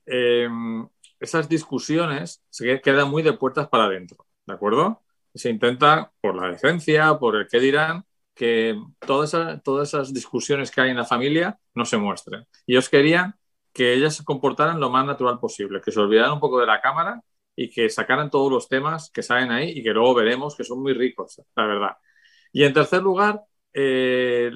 em, 0.06 0.88
esas 1.20 1.50
discusiones 1.50 2.44
se 2.50 2.80
quedan 2.82 3.10
muy 3.10 3.24
de 3.24 3.34
puertas 3.34 3.68
para 3.68 3.86
adentro, 3.86 4.26
¿de 4.46 4.54
acuerdo? 4.54 5.04
Se 5.36 5.50
intenta, 5.50 6.12
por 6.22 6.36
la 6.36 6.50
decencia, 6.50 7.20
por 7.20 7.36
el 7.36 7.48
qué 7.48 7.60
dirán, 7.60 8.06
que 8.34 8.80
todas 9.06 9.34
esas, 9.34 9.64
todas 9.64 9.90
esas 9.90 10.14
discusiones 10.14 10.72
que 10.72 10.82
hay 10.82 10.92
en 10.92 10.98
la 10.98 11.06
familia 11.06 11.60
no 11.76 11.86
se 11.86 11.98
muestren. 11.98 12.46
Y 12.66 12.74
ellos 12.74 12.90
querían 12.90 13.36
que 13.74 13.94
ellas 13.94 14.16
se 14.16 14.24
comportaran 14.24 14.80
lo 14.80 14.90
más 14.90 15.06
natural 15.06 15.40
posible, 15.40 15.82
que 15.82 15.92
se 15.92 16.00
olvidaran 16.00 16.34
un 16.34 16.40
poco 16.40 16.60
de 16.60 16.68
la 16.68 16.82
cámara 16.82 17.22
y 17.58 17.72
que 17.72 17.90
sacaran 17.90 18.30
todos 18.30 18.52
los 18.52 18.70
temas 18.70 19.10
que 19.12 19.24
salen 19.24 19.52
ahí 19.52 19.72
y 19.72 19.84
que 19.84 19.90
luego 19.90 20.14
veremos 20.14 20.56
que 20.56 20.64
son 20.64 20.82
muy 20.82 20.94
ricos, 20.94 21.42
la 21.56 21.66
verdad. 21.66 21.98
Y 22.54 22.64
en 22.64 22.74
tercer 22.74 23.02
lugar, 23.02 23.42
eh, 23.74 24.52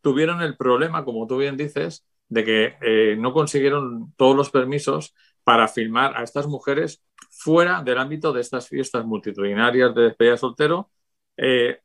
tuvieron 0.00 0.40
el 0.40 0.56
problema, 0.56 1.04
como 1.04 1.26
tú 1.26 1.38
bien 1.38 1.56
dices, 1.56 2.06
de 2.28 2.44
que 2.44 2.76
eh, 2.80 3.16
no 3.18 3.32
consiguieron 3.32 4.14
todos 4.16 4.36
los 4.36 4.50
permisos 4.50 5.14
para 5.42 5.66
filmar 5.66 6.16
a 6.16 6.22
estas 6.22 6.46
mujeres 6.46 7.02
fuera 7.30 7.82
del 7.82 7.98
ámbito 7.98 8.32
de 8.32 8.40
estas 8.40 8.68
fiestas 8.68 9.04
multitudinarias 9.04 9.92
de 9.92 10.02
despedida 10.02 10.36
soltero 10.36 10.90
eh, 11.36 11.80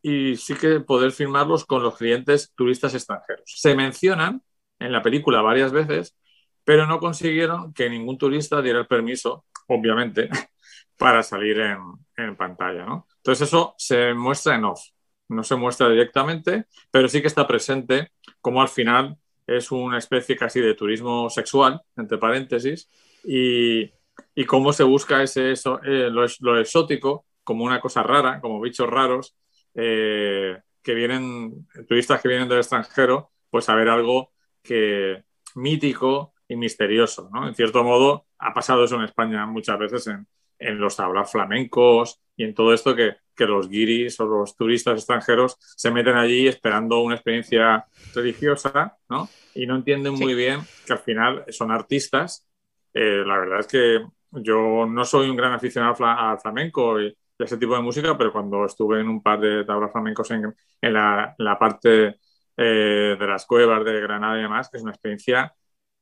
y 0.00 0.36
sí 0.36 0.54
que 0.54 0.80
poder 0.80 1.12
filmarlos 1.12 1.66
con 1.66 1.82
los 1.82 1.96
clientes 1.96 2.52
turistas 2.54 2.94
extranjeros. 2.94 3.44
Se 3.46 3.74
mencionan 3.76 4.42
en 4.78 4.90
la 4.90 5.02
película 5.02 5.42
varias 5.42 5.70
veces, 5.72 6.16
pero 6.64 6.86
no 6.86 6.98
consiguieron 6.98 7.74
que 7.74 7.90
ningún 7.90 8.16
turista 8.16 8.62
diera 8.62 8.80
el 8.80 8.86
permiso 8.86 9.44
obviamente, 9.66 10.28
para 10.96 11.22
salir 11.22 11.60
en, 11.60 12.36
pantalla. 12.36 12.84
¿no? 12.84 13.06
Entonces 13.16 13.48
eso 13.48 13.74
se 13.78 14.14
muestra 14.14 14.54
en 14.54 14.64
off, 14.64 14.80
no 15.28 15.42
se 15.42 15.56
muestra 15.56 15.88
directamente, 15.88 16.66
pero 16.90 17.08
sí 17.08 17.20
que 17.20 17.28
está 17.28 17.46
presente 17.46 18.12
como 18.40 18.62
al 18.62 18.68
final 18.68 19.16
es 19.46 19.70
una 19.70 19.98
especie 19.98 20.36
casi 20.36 20.60
de 20.60 20.74
turismo 20.74 21.28
sexual, 21.28 21.82
entre 21.96 22.18
paréntesis, 22.18 22.88
y, 23.24 23.90
y 24.34 24.44
cómo 24.44 24.72
se 24.72 24.84
busca 24.84 25.22
ese, 25.22 25.52
eso, 25.52 25.80
eh, 25.82 26.10
lo, 26.10 26.58
exótico 26.58 27.26
como 27.42 27.64
una 27.64 27.80
cosa 27.80 28.02
rara, 28.02 28.40
como 28.40 28.60
bichos 28.60 28.88
raros, 28.88 29.36
eh, 29.74 30.58
que 30.82 30.94
vienen, 30.94 31.66
turistas 31.88 32.20
que 32.20 32.28
vienen 32.28 32.48
del 32.48 32.58
extranjero, 32.58 33.30
pues 33.50 33.68
a 33.68 33.74
ver 33.74 33.88
algo 33.88 34.32
que 34.62 35.24
mítico 35.54 36.33
y 36.48 36.56
misterioso, 36.56 37.30
¿no? 37.32 37.48
En 37.48 37.54
cierto 37.54 37.82
modo, 37.82 38.26
ha 38.38 38.52
pasado 38.52 38.84
eso 38.84 38.96
en 38.96 39.02
España 39.02 39.46
muchas 39.46 39.78
veces 39.78 40.06
en, 40.08 40.26
en 40.58 40.78
los 40.78 40.96
tablas 40.96 41.30
flamencos 41.30 42.20
y 42.36 42.44
en 42.44 42.54
todo 42.54 42.74
esto 42.74 42.94
que, 42.94 43.16
que, 43.34 43.46
los 43.46 43.68
guiris 43.68 44.18
o 44.20 44.26
los 44.26 44.56
turistas 44.56 44.94
extranjeros 44.98 45.56
se 45.60 45.90
meten 45.90 46.16
allí 46.16 46.46
esperando 46.46 47.00
una 47.00 47.14
experiencia 47.14 47.86
religiosa, 48.14 48.96
¿no? 49.08 49.28
Y 49.54 49.66
no 49.66 49.76
entienden 49.76 50.14
muy 50.14 50.34
bien 50.34 50.60
que 50.86 50.92
al 50.92 50.98
final 50.98 51.44
son 51.48 51.70
artistas. 51.70 52.46
Eh, 52.92 53.22
la 53.24 53.38
verdad 53.38 53.60
es 53.60 53.66
que 53.66 54.04
yo 54.32 54.86
no 54.86 55.04
soy 55.04 55.30
un 55.30 55.36
gran 55.36 55.52
aficionado 55.52 56.04
al 56.04 56.38
flamenco 56.40 57.00
y, 57.00 57.16
ese 57.36 57.56
tipo 57.56 57.74
de 57.74 57.82
música, 57.82 58.16
pero 58.16 58.32
cuando 58.32 58.64
estuve 58.64 59.00
en 59.00 59.08
un 59.08 59.20
par 59.20 59.40
de 59.40 59.64
tablas 59.64 59.90
flamencos 59.90 60.30
en, 60.30 60.54
en 60.80 60.92
la, 60.92 61.34
la, 61.36 61.58
parte 61.58 62.20
eh, 62.56 63.16
de 63.18 63.26
las 63.26 63.44
cuevas 63.44 63.84
de 63.84 64.00
Granada 64.00 64.38
y 64.38 64.42
demás, 64.42 64.70
que 64.70 64.76
es 64.76 64.84
una 64.84 64.92
experiencia 64.92 65.52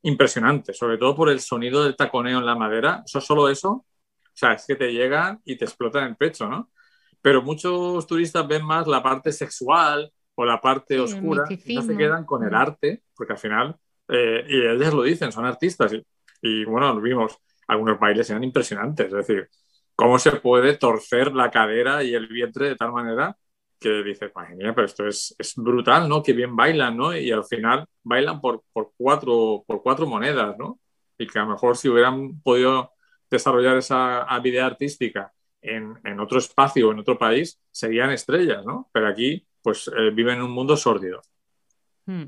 impresionante, 0.03 0.75
sobre 0.75 0.99
todo 0.99 1.15
por 1.15 1.31
el 1.31 1.41
sonido 1.41 1.85
del 1.85 1.97
taconeo 1.97 2.39
en 2.39 2.47
la 2.47 2.55
madera. 2.55 3.03
Eso 3.05 3.21
solo 3.21 3.49
eso, 3.49 3.71
o 3.71 3.87
sea, 4.35 4.55
es 4.55 4.65
que 4.67 4.77
te 4.77 4.93
llegan 4.93 5.41
y 5.45 5.57
te 5.57 5.65
explotan 5.65 6.05
el 6.09 6.17
pecho, 6.17 6.49
¿no? 6.49 6.71
Pero 7.21 7.43
muchos 7.43 8.07
turistas 8.07 8.47
ven 8.49 8.65
más 8.65 8.87
la 8.87 9.03
parte 9.03 9.33
sexual 9.33 10.13
o 10.35 10.45
la 10.45 10.61
parte 10.61 10.99
oscura 10.99 11.45
y 11.49 11.75
no 11.75 11.83
se 11.83 11.97
quedan 11.97 12.25
con 12.25 12.43
el 12.45 12.55
arte, 12.55 13.03
porque 13.15 13.35
al 13.35 13.39
final, 13.39 13.77
eh, 14.09 14.45
y 14.49 14.61
ellas 14.67 14.93
lo 14.93 15.03
dicen, 15.03 15.31
son 15.31 15.45
artistas. 15.45 15.93
Y, 15.93 16.05
y 16.43 16.65
bueno, 16.65 17.01
vimos, 17.01 17.37
algunos 17.69 17.99
bailes 18.01 18.29
eran 18.31 18.43
impresionantes, 18.43 19.07
es 19.07 19.13
decir, 19.13 19.49
cómo 19.95 20.19
se 20.19 20.33
puede 20.33 20.77
torcer 20.77 21.33
la 21.33 21.51
cadera 21.51 22.03
y 22.03 22.15
el 22.15 22.27
vientre 22.27 22.71
de 22.71 22.77
tal 22.77 22.93
manera 22.93 23.37
que 23.83 24.03
dices, 24.03 24.31
madre 24.35 24.73
pero 24.73 24.85
esto 24.87 25.07
es, 25.07 25.35
es, 25.39 25.55
brutal, 25.57 26.09
¿no? 26.09 26.23
Que 26.23 26.33
bien 26.33 26.57
bailan, 26.57 26.97
¿no? 26.97 27.17
Y 27.17 27.31
al 27.31 27.45
final 27.45 27.87
bailan 28.03 28.41
por, 28.41 28.63
por, 28.73 28.93
cuatro, 28.97 29.65
por 29.67 29.83
cuatro 29.83 30.07
monedas, 30.07 30.57
¿no? 30.59 30.81
Y 31.19 31.27
que 31.27 31.39
a 31.39 31.43
lo 31.43 31.51
mejor 31.51 31.77
si 31.77 31.89
hubieran 31.89 32.41
podido 32.41 32.93
desarrollar 33.31 33.77
esa 33.77 34.23
habilidad 34.23 34.67
artística 34.67 35.33
en, 35.61 35.99
en 36.05 36.21
otro 36.21 36.39
espacio, 36.39 36.93
en 36.93 37.01
otro 37.01 37.19
país, 37.19 37.61
serían 37.71 38.11
estrellas, 38.11 38.65
¿no? 38.65 38.89
Pero 38.93 39.09
aquí, 39.09 39.47
pues, 39.63 39.91
eh, 39.97 40.11
viven 40.11 40.39
en 40.39 40.45
un 40.45 40.53
mundo 40.53 40.77
sórdido. 40.77 41.21
Hmm. 42.07 42.25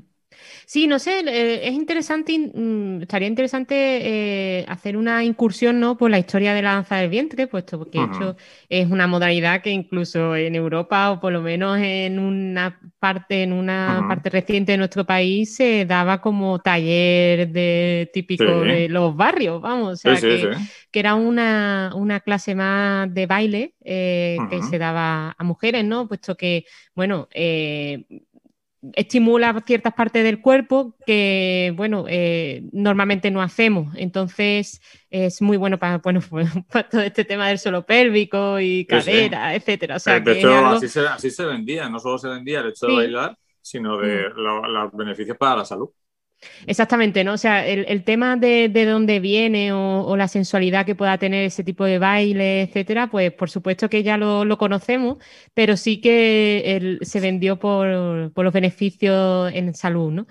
Sí, 0.65 0.87
no 0.87 0.99
sé, 0.99 1.19
eh, 1.19 1.67
es 1.67 1.73
interesante, 1.73 2.51
mm, 2.53 3.03
estaría 3.03 3.27
interesante 3.27 3.75
eh, 3.75 4.65
hacer 4.67 4.97
una 4.97 5.23
incursión 5.23 5.79
¿no? 5.79 5.97
por 5.97 6.09
la 6.09 6.19
historia 6.19 6.53
de 6.53 6.61
la 6.61 6.73
danza 6.73 6.97
del 6.97 7.09
vientre, 7.09 7.47
puesto 7.47 7.89
que 7.89 8.03
esto 8.03 8.35
es 8.69 8.89
una 8.89 9.07
modalidad 9.07 9.61
que 9.61 9.69
incluso 9.69 10.35
en 10.35 10.55
Europa 10.55 11.11
o 11.11 11.19
por 11.19 11.33
lo 11.33 11.41
menos 11.41 11.77
en 11.79 12.19
una 12.19 12.79
parte, 12.99 13.43
en 13.43 13.53
una 13.53 14.05
parte 14.07 14.29
reciente 14.29 14.71
de 14.71 14.79
nuestro 14.79 15.05
país 15.05 15.55
se 15.55 15.85
daba 15.85 16.19
como 16.19 16.59
taller 16.59 17.49
de 17.49 18.09
típico 18.13 18.61
de 18.61 18.89
los 18.89 19.15
barrios, 19.15 19.61
vamos, 19.61 19.93
o 19.93 19.95
sea 19.95 20.19
que, 20.19 20.51
era 20.91 21.15
una, 21.15 22.21
clase 22.23 22.55
más 22.55 23.13
de 23.13 23.25
baile 23.25 23.75
eh, 23.83 24.37
que 24.49 24.61
se 24.63 24.77
daba 24.77 25.35
a 25.37 25.43
mujeres, 25.43 25.83
¿no? 25.83 26.07
Puesto 26.07 26.35
que, 26.35 26.65
bueno, 26.95 27.27
estimula 28.93 29.63
ciertas 29.65 29.93
partes 29.93 30.23
del 30.23 30.41
cuerpo 30.41 30.95
que, 31.05 31.73
bueno, 31.75 32.05
eh, 32.07 32.63
normalmente 32.71 33.31
no 33.31 33.41
hacemos. 33.41 33.93
Entonces, 33.97 34.81
es 35.09 35.41
muy 35.41 35.57
bueno 35.57 35.79
para, 35.79 35.97
bueno, 35.99 36.21
para 36.71 36.89
todo 36.89 37.01
este 37.01 37.25
tema 37.25 37.47
del 37.47 37.59
suelo 37.59 37.85
pélvico 37.85 38.59
y 38.59 38.85
cadera, 38.85 39.55
etcétera. 39.55 39.95
O 39.95 39.99
sea, 39.99 40.19
de 40.19 40.39
hecho, 40.39 40.65
así, 40.65 40.87
se, 40.87 41.07
así, 41.07 41.31
se, 41.31 41.45
vendía, 41.45 41.89
no 41.89 41.99
solo 41.99 42.17
se 42.17 42.29
vendía 42.29 42.59
el 42.59 42.69
hecho 42.69 42.87
de 42.87 42.95
bailar, 42.95 43.37
sino 43.61 43.97
de 43.97 44.29
mm. 44.29 44.37
los 44.37 44.91
beneficios 44.93 45.37
para 45.37 45.57
la 45.57 45.65
salud. 45.65 45.89
Exactamente, 46.67 47.23
¿no? 47.23 47.33
O 47.33 47.37
sea, 47.37 47.65
el, 47.65 48.03
tema 48.03 48.35
de, 48.37 48.69
dónde 48.85 49.19
viene 49.19 49.73
o, 49.73 50.15
la 50.17 50.27
sensualidad 50.27 50.85
que 50.85 50.95
pueda 50.95 51.17
tener 51.17 51.45
ese 51.45 51.63
tipo 51.63 51.85
de 51.85 51.99
baile, 51.99 52.63
etcétera, 52.63 53.07
pues 53.09 53.31
por 53.31 53.49
supuesto 53.49 53.89
que 53.89 54.03
ya 54.03 54.17
lo, 54.17 54.57
conocemos, 54.57 55.17
pero 55.53 55.77
sí 55.77 56.01
que 56.01 56.97
se 57.01 57.19
vendió 57.19 57.57
por, 57.59 57.87
los 57.87 58.53
beneficios 58.53 59.51
en 59.53 59.73
salud, 59.73 60.11
¿no? 60.11 60.27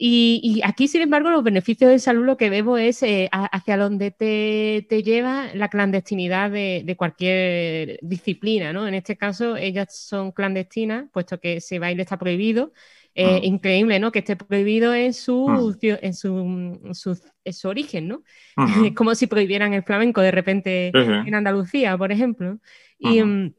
Y, 0.00 0.60
aquí, 0.64 0.86
sin 0.86 1.02
embargo, 1.02 1.30
los 1.30 1.42
beneficios 1.42 1.90
de 1.90 1.98
salud 1.98 2.24
lo 2.24 2.36
que 2.36 2.50
vemos 2.50 2.78
es 2.78 3.02
eh, 3.02 3.28
hacia 3.32 3.76
dónde 3.76 4.12
te, 4.12 5.02
lleva 5.02 5.48
la 5.54 5.68
clandestinidad 5.68 6.52
de, 6.52 6.82
de, 6.84 6.96
cualquier 6.96 7.98
disciplina, 8.02 8.72
¿no? 8.72 8.86
En 8.86 8.94
este 8.94 9.16
caso, 9.16 9.56
ellas 9.56 9.96
son 9.96 10.30
clandestinas, 10.30 11.06
puesto 11.12 11.40
que 11.40 11.56
ese 11.56 11.80
baile 11.80 12.02
está 12.02 12.16
prohibido, 12.16 12.72
eh, 13.20 13.40
increíble, 13.42 13.98
¿no? 13.98 14.12
Que 14.12 14.20
esté 14.20 14.36
prohibido 14.36 14.94
en 14.94 15.12
su, 15.12 15.76
en 15.82 16.14
su, 16.14 17.68
origen, 17.68 18.06
¿no? 18.06 18.22
Es 18.56 18.56
como 18.94 19.14
si 19.16 19.26
prohibieran 19.26 19.74
el 19.74 19.82
flamenco 19.82 20.20
de 20.20 20.30
repente 20.30 20.92
en 20.94 21.34
Andalucía, 21.34 21.98
por 21.98 22.12
ejemplo. 22.12 22.58
Y, 22.96 23.20
mm, 23.22 23.54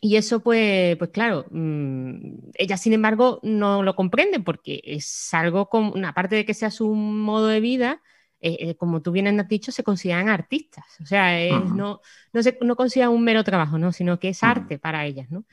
y 0.00 0.16
eso, 0.16 0.40
pues, 0.40 0.96
pues 0.96 1.10
claro, 1.10 1.44
mm, 1.50 2.50
ellas, 2.54 2.80
sin 2.80 2.94
embargo, 2.94 3.40
no 3.42 3.82
lo 3.82 3.94
comprenden 3.94 4.42
porque 4.42 4.80
es 4.84 5.34
algo 5.34 5.68
como, 5.68 5.94
aparte 6.06 6.36
de 6.36 6.46
que 6.46 6.54
sea 6.54 6.70
su 6.70 6.94
modo 6.94 7.48
de 7.48 7.60
vida, 7.60 8.00
eh, 8.46 8.58
eh, 8.60 8.74
como 8.76 9.00
tú 9.00 9.10
bien 9.10 9.40
has 9.40 9.48
dicho, 9.48 9.72
se 9.72 9.82
consideran 9.82 10.28
artistas. 10.28 10.84
O 11.00 11.06
sea, 11.06 11.58
no, 11.60 12.02
no, 12.34 12.42
se, 12.42 12.58
no 12.60 12.76
consideran 12.76 13.14
un 13.14 13.24
mero 13.24 13.42
trabajo, 13.42 13.78
¿no? 13.78 13.90
sino 13.90 14.18
que 14.20 14.28
es 14.28 14.42
arte 14.42 14.78
para 14.78 15.06
ellas. 15.06 15.30
¿no? 15.30 15.46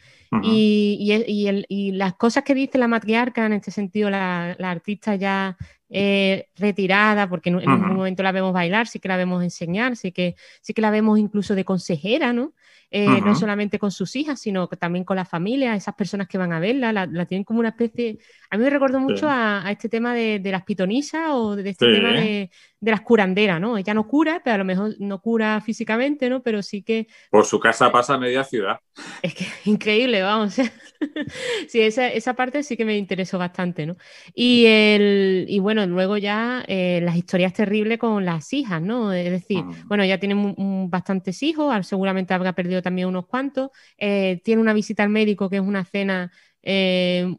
y, 0.44 0.98
y, 1.00 1.66
y, 1.70 1.92
las 1.94 2.16
cosas 2.16 2.44
que 2.44 2.54
dice 2.54 2.78
la 2.78 2.90
matriarca, 2.90 3.46
en 3.46 3.54
este 3.54 3.72
sentido, 3.72 4.10
la, 4.10 4.58
la 4.60 4.72
artista 4.72 5.16
ya 5.16 5.56
eh, 5.94 6.48
retirada, 6.56 7.28
porque 7.28 7.50
en, 7.50 7.58
un 7.58 7.96
momento 7.96 8.24
la 8.24 8.32
vemos 8.32 8.54
bailar, 8.54 8.88
sí 8.88 9.00
que 9.00 9.10
la 9.10 9.18
vemos 9.18 9.44
enseñar, 9.44 9.98
sí 9.98 10.14
que, 10.14 10.36
sí 10.62 10.74
que 10.74 10.82
la 10.82 10.90
vemos 10.90 11.20
incluso 11.20 11.54
de 11.54 11.66
consejera, 11.66 12.32
¿no? 12.32 12.54
Eh, 12.94 13.22
no 13.22 13.36
solamente 13.36 13.80
con 13.80 13.90
sus 13.90 14.18
hijas, 14.18 14.42
sino 14.42 14.68
también 14.68 15.06
con 15.06 15.16
la 15.16 15.24
familia, 15.24 15.76
esas 15.76 15.96
personas 15.96 16.28
que 16.28 16.38
van 16.38 16.52
a 16.52 16.60
verla, 16.60 16.92
la, 16.92 17.26
tienen 17.26 17.46
como 17.46 17.62
una 17.62 17.70
especie... 17.70 18.18
A 18.50 18.58
mí 18.58 18.66
me 18.66 18.70
recuerdo 18.70 19.00
mucho 19.00 19.30
a, 19.30 19.64
este 19.72 19.88
tema 19.88 20.14
de, 20.14 20.42
las 20.44 20.64
pitonisas 20.64 21.30
o 21.30 21.56
de 21.56 21.70
este 21.70 21.86
tema 21.86 22.12
de, 22.12 22.52
las 22.82 23.00
curanderas, 23.00 23.62
¿no? 23.62 23.78
Ella 23.78 23.94
no 23.94 24.06
cura, 24.10 24.42
pero 24.44 24.56
a 24.56 24.58
lo 24.58 24.66
mejor 24.66 24.94
no 25.00 25.22
cura 25.22 25.62
físicamente, 25.62 26.30
¿no? 26.30 26.44
Pero 26.44 26.62
sí 26.62 26.84
que... 26.84 27.08
Por 27.30 27.46
su 27.46 27.62
casa 27.62 27.90
pasa 27.94 28.18
media 28.18 28.44
ciudad. 28.44 28.82
Es 29.22 29.36
que 29.36 29.46
es 29.46 29.54
increíble, 29.68 30.22
vamos. 30.22 30.56
sí, 31.70 31.80
esa, 31.80 32.10
esa, 32.10 32.34
parte 32.34 32.62
sí 32.62 32.76
que 32.76 32.84
me 32.84 32.98
interesó 32.98 33.38
bastante, 33.38 33.86
¿no? 33.86 33.96
Y, 34.34 34.66
el, 34.66 35.46
y 35.48 35.60
bueno, 35.60 35.81
luego 35.88 36.18
ya 36.18 36.64
eh, 36.68 37.00
las 37.04 37.16
historias 37.16 37.54
terribles 37.54 37.98
con 37.98 38.26
las 38.26 38.52
hijas, 38.54 38.82
¿no? 38.82 39.14
Es 39.14 39.30
decir, 39.30 39.64
ah. 39.64 39.72
bueno, 39.86 40.06
ya 40.06 40.20
tienen 40.20 40.90
bastantes 40.90 41.42
hijos, 41.44 41.88
seguramente 41.88 42.34
habrá 42.34 42.54
perdido 42.54 42.82
también 42.82 43.08
unos 43.08 43.26
cuantos. 43.26 43.70
Eh, 43.98 44.42
tiene 44.44 44.62
una 44.62 44.74
visita 44.74 45.04
al 45.04 45.10
médico 45.10 45.50
que 45.50 45.58
es 45.58 45.62
una 45.62 45.86
cena 45.86 46.32
eh, 46.64 47.36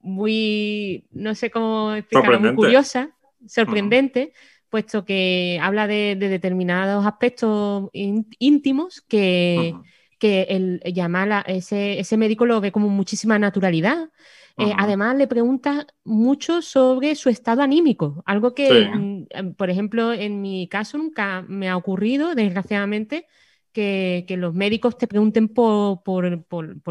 muy, 0.00 1.06
no 1.10 1.34
sé 1.34 1.50
cómo 1.50 1.94
explicarlo, 1.94 2.40
muy 2.40 2.54
curiosa, 2.54 3.10
sorprendente, 3.46 4.32
puesto 4.68 5.04
que 5.04 5.58
habla 5.60 5.86
de, 5.86 6.16
determinados 6.16 7.04
aspectos 7.06 7.90
íntimos 7.92 9.00
que, 9.02 9.74
que 10.18 10.42
el, 10.50 10.80
llama 10.92 11.44
ese, 11.46 11.98
ese 11.98 12.16
médico 12.16 12.46
lo 12.46 12.60
ve 12.60 12.72
como 12.72 12.88
muchísima 12.88 13.38
naturalidad. 13.38 14.10
Eh, 14.58 14.72
además, 14.76 15.16
le 15.16 15.26
pregunta 15.26 15.86
mucho 16.04 16.62
sobre 16.62 17.14
su 17.14 17.28
estado 17.28 17.62
anímico, 17.62 18.22
algo 18.24 18.54
que, 18.54 18.88
mm, 18.90 19.52
por 19.52 19.68
ejemplo, 19.68 20.12
en 20.12 20.40
mi 20.40 20.66
caso 20.68 20.96
nunca 20.96 21.42
me 21.46 21.68
ha 21.68 21.76
ocurrido, 21.76 22.34
desgraciadamente, 22.34 23.26
que, 23.72 24.24
los 24.38 24.54
médicos 24.54 24.96
te 24.96 25.06
pregunten 25.06 25.48
por, 25.48 26.00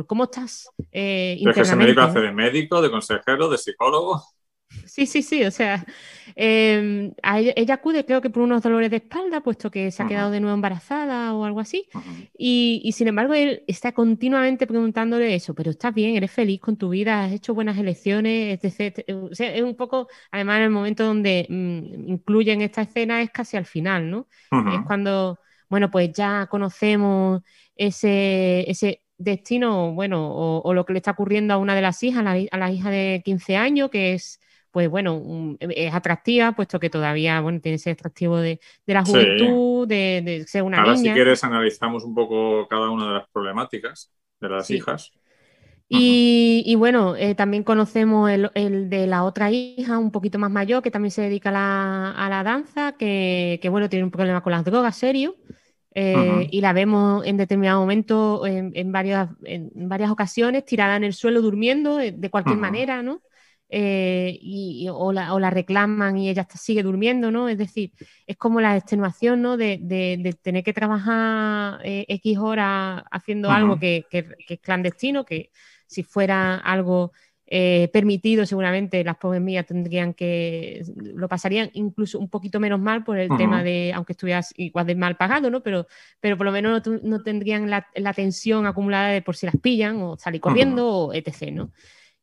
cómo 0.05 0.23
estás. 0.25 0.69
Eh, 0.91 1.41
que 1.53 1.61
ese 1.61 1.75
médico 1.75 2.01
hace 2.01 2.19
de 2.19 2.31
médico, 2.31 2.81
de 2.81 2.91
consejero, 2.91 3.49
de 3.49 3.57
psicólogo. 3.57 4.21
Sí, 4.85 5.05
sí, 5.05 5.21
sí, 5.21 5.43
o 5.43 5.51
sea, 5.51 5.85
em, 6.35 7.13
ella, 7.23 7.73
acude 7.73 8.05
creo 8.05 8.21
que 8.21 8.29
por 8.29 8.43
unos 8.43 8.61
dolores 8.61 8.89
de 8.89 8.97
espalda, 8.97 9.41
puesto 9.41 9.71
que 9.71 9.91
se 9.91 10.03
ha 10.03 10.07
quedado 10.07 10.31
de 10.31 10.39
nuevo 10.39 10.55
embarazada 10.55 11.33
o 11.33 11.45
algo 11.45 11.59
así, 11.59 11.87
y, 12.37 12.91
sin 12.93 13.07
embargo 13.07 13.33
él 13.33 13.63
está 13.67 13.91
continuamente 13.91 14.67
preguntándole 14.67 15.35
eso, 15.35 15.53
pero 15.53 15.71
estás 15.71 15.93
bien, 15.93 16.15
eres 16.15 16.31
feliz 16.31 16.59
con 16.61 16.77
tu 16.77 16.89
vida, 16.89 17.25
has 17.25 17.31
hecho 17.31 17.53
buenas 17.53 17.77
elecciones, 17.77 18.59
etc. 18.63 19.03
O 19.31 19.35
sea, 19.35 19.53
es 19.53 19.61
un 19.61 19.75
poco, 19.75 20.07
además 20.31 20.57
en 20.57 20.63
el 20.63 20.69
momento 20.69 21.05
donde 21.05 21.45
mm, 21.49 22.09
incluyen 22.09 22.61
esta 22.61 22.83
escena 22.83 23.21
es 23.21 23.31
casi 23.31 23.57
al 23.57 23.65
final, 23.65 24.09
¿no? 24.09 24.27
Es 24.51 24.81
cuando 24.85 25.39
bueno, 25.69 25.91
pues 25.91 26.11
ya 26.13 26.47
conocemos 26.47 27.41
ese, 27.75 28.69
ese 28.69 29.01
destino, 29.17 29.93
bueno, 29.93 30.31
o, 30.33 30.73
lo 30.73 30.85
que 30.85 30.93
le 30.93 30.99
está 30.99 31.11
ocurriendo 31.11 31.53
a 31.53 31.57
una 31.57 31.75
de 31.75 31.81
las 31.81 32.03
hijas, 32.03 32.25
a 32.25 32.57
la, 32.57 32.71
hija 32.71 32.89
de 32.89 33.21
15 33.25 33.57
años, 33.57 33.89
que 33.89 34.13
es, 34.13 34.39
pues 34.75 34.89
bueno, 34.89 35.55
es 35.61 35.93
atractiva, 35.93 36.51
puesto 36.51 36.81
que 36.81 36.89
todavía, 36.89 37.39
bueno, 37.39 37.61
tiene 37.61 37.77
ese 37.77 37.91
atractivo 37.91 38.39
de, 38.39 38.59
la 38.85 39.05
juventud, 39.05 39.87
de, 39.87 40.43
ser 40.49 40.63
una 40.63 40.79
Ahora, 40.79 40.95
niña. 40.95 41.13
si 41.13 41.15
quieres, 41.15 41.41
analizamos 41.45 42.03
un 42.03 42.13
poco 42.13 42.67
cada 42.67 42.89
una 42.89 43.07
de 43.07 43.13
las 43.13 43.29
problemáticas 43.29 44.11
de 44.41 44.49
las 44.49 44.69
hijas. 44.69 45.13
Y, 45.87 46.75
bueno, 46.77 47.15
eh, 47.15 47.35
también 47.35 47.63
conocemos 47.63 48.29
el, 48.29 48.89
de 48.89 49.07
la 49.07 49.23
otra 49.23 49.49
hija, 49.49 49.97
un 49.97 50.11
poquito 50.11 50.39
más 50.39 50.51
mayor, 50.51 50.83
que 50.83 50.91
también 50.91 51.11
se 51.11 51.21
dedica 51.21 51.51
a 51.51 52.29
la, 52.29 52.43
danza, 52.43 52.97
que, 52.97 53.65
bueno, 53.71 53.87
tiene 53.87 54.03
un 54.03 54.11
problema 54.11 54.43
con 54.43 54.51
las 54.51 54.65
drogas 54.65 54.97
serio. 54.97 55.37
Eh, 55.97 56.49
y 56.51 56.59
la 56.59 56.73
vemos 56.73 57.25
en 57.25 57.37
determinado 57.37 57.79
momento, 57.79 58.45
en, 58.45 58.91
varias, 58.91 59.29
en 59.45 59.71
varias 59.87 60.11
ocasiones, 60.11 60.65
tirada 60.65 60.97
en 60.97 61.05
el 61.05 61.13
suelo 61.13 61.41
durmiendo 61.41 62.01
eh, 62.01 62.11
de, 62.11 62.29
cualquier 62.29 62.57
manera, 62.57 63.01
¿no? 63.01 63.21
Y, 63.69 64.87
o, 64.91 65.11
la, 65.11 65.49
reclaman 65.49 66.17
y 66.17 66.29
ella 66.29 66.47
sigue 66.53 66.83
durmiendo, 66.83 67.31
¿no? 67.31 67.49
Es 67.49 67.57
decir, 67.57 67.91
es 68.27 68.37
como 68.37 68.61
la 68.61 68.77
extenuación, 68.77 69.41
¿no? 69.41 69.57
De, 69.57 70.37
tener 70.41 70.63
que 70.63 70.73
trabajar 70.73 71.79
X 71.83 72.37
horas 72.37 73.03
haciendo 73.11 73.51
algo 73.51 73.79
que, 73.79 74.05
que, 74.09 74.25
es 74.47 74.59
clandestino, 74.59 75.25
que 75.25 75.51
si 75.87 76.03
fuera 76.03 76.55
algo 76.55 77.11
eh, 77.47 77.89
permitido, 77.93 78.43
seguramente 78.47 79.03
las 79.03 79.17
pobres 79.17 79.39
mías 79.39 79.67
tendrían 79.67 80.15
que, 80.15 80.83
lo 80.95 81.27
pasarían 81.27 81.69
incluso 81.73 82.17
un 82.17 82.27
poquito 82.27 82.59
menos 82.59 82.79
mal 82.79 83.03
por 83.03 83.19
el 83.19 83.29
tema 83.37 83.61
de, 83.61 83.93
aunque 83.93 84.13
estuvieras 84.13 84.51
igual 84.57 84.87
de 84.87 84.95
mal 84.95 85.15
pagado, 85.15 85.51
¿no? 85.51 85.61
Pero, 85.61 85.85
pero 86.19 86.37
por 86.37 86.45
lo 86.45 86.51
menos 86.51 86.81
no, 87.03 87.21
tendrían 87.21 87.69
la, 87.69 88.13
tensión 88.15 88.65
acumulada 88.65 89.09
de 89.09 89.21
por 89.21 89.35
si 89.35 89.45
las 89.45 89.57
pillan 89.57 90.01
o 90.01 90.17
salir 90.17 90.41
corriendo 90.41 90.87
o 90.87 91.13
etc., 91.13 91.51
¿no? 91.51 91.71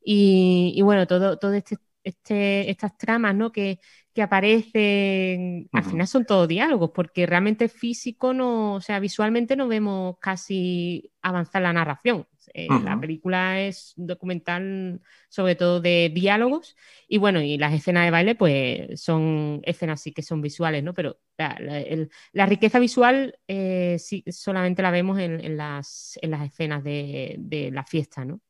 Y, 0.05 0.81
bueno, 0.83 1.07
todo, 1.07 1.39
todo 1.39 1.53
este, 1.55 1.79
este, 2.03 2.71
estas 2.71 2.97
tramas, 2.97 3.35
¿no? 3.35 3.53
Que, 3.53 3.79
que 4.15 4.23
aparecen, 4.23 5.69
al 5.73 5.85
final 5.85 6.07
son 6.07 6.27
todos 6.27 6.47
diálogos, 6.47 6.91
porque 6.95 7.27
realmente 7.27 7.69
físico 7.69 8.35
no, 8.35 8.75
o 8.75 8.81
sea, 8.81 9.01
visualmente 9.01 9.57
no 9.57 9.69
vemos 9.69 10.17
casi 10.21 11.11
avanzar 11.23 11.63
la 11.63 11.73
narración. 11.73 12.27
Eh, 12.55 12.69
la 12.85 13.01
película 13.01 13.61
es 13.61 13.95
un 13.97 14.07
documental 14.09 15.01
sobre 15.29 15.55
todo 15.55 15.81
de 15.81 16.11
diálogos 16.13 16.77
y 17.09 17.19
bueno, 17.19 17.41
y 17.41 17.57
las 17.57 17.73
escenas 17.73 18.05
de 18.05 18.11
baile 18.11 18.35
pues 18.35 19.01
son 19.01 19.61
escenas 19.63 20.03
sí 20.03 20.13
que 20.13 20.23
son 20.23 20.43
visuales, 20.43 20.83
¿no? 20.83 20.93
Pero 20.93 21.19
la, 21.39 22.47
riqueza 22.47 22.79
visual 22.79 23.39
eh, 23.47 23.97
sí, 23.99 24.25
solamente 24.31 24.83
la 24.83 24.91
vemos 24.91 25.19
en, 25.19 25.57
las, 25.57 26.19
en 26.21 26.33
las 26.33 26.45
escenas 26.45 26.85
de, 26.85 27.71
la 27.73 27.85
fiesta, 27.85 28.25
¿no? 28.25 28.41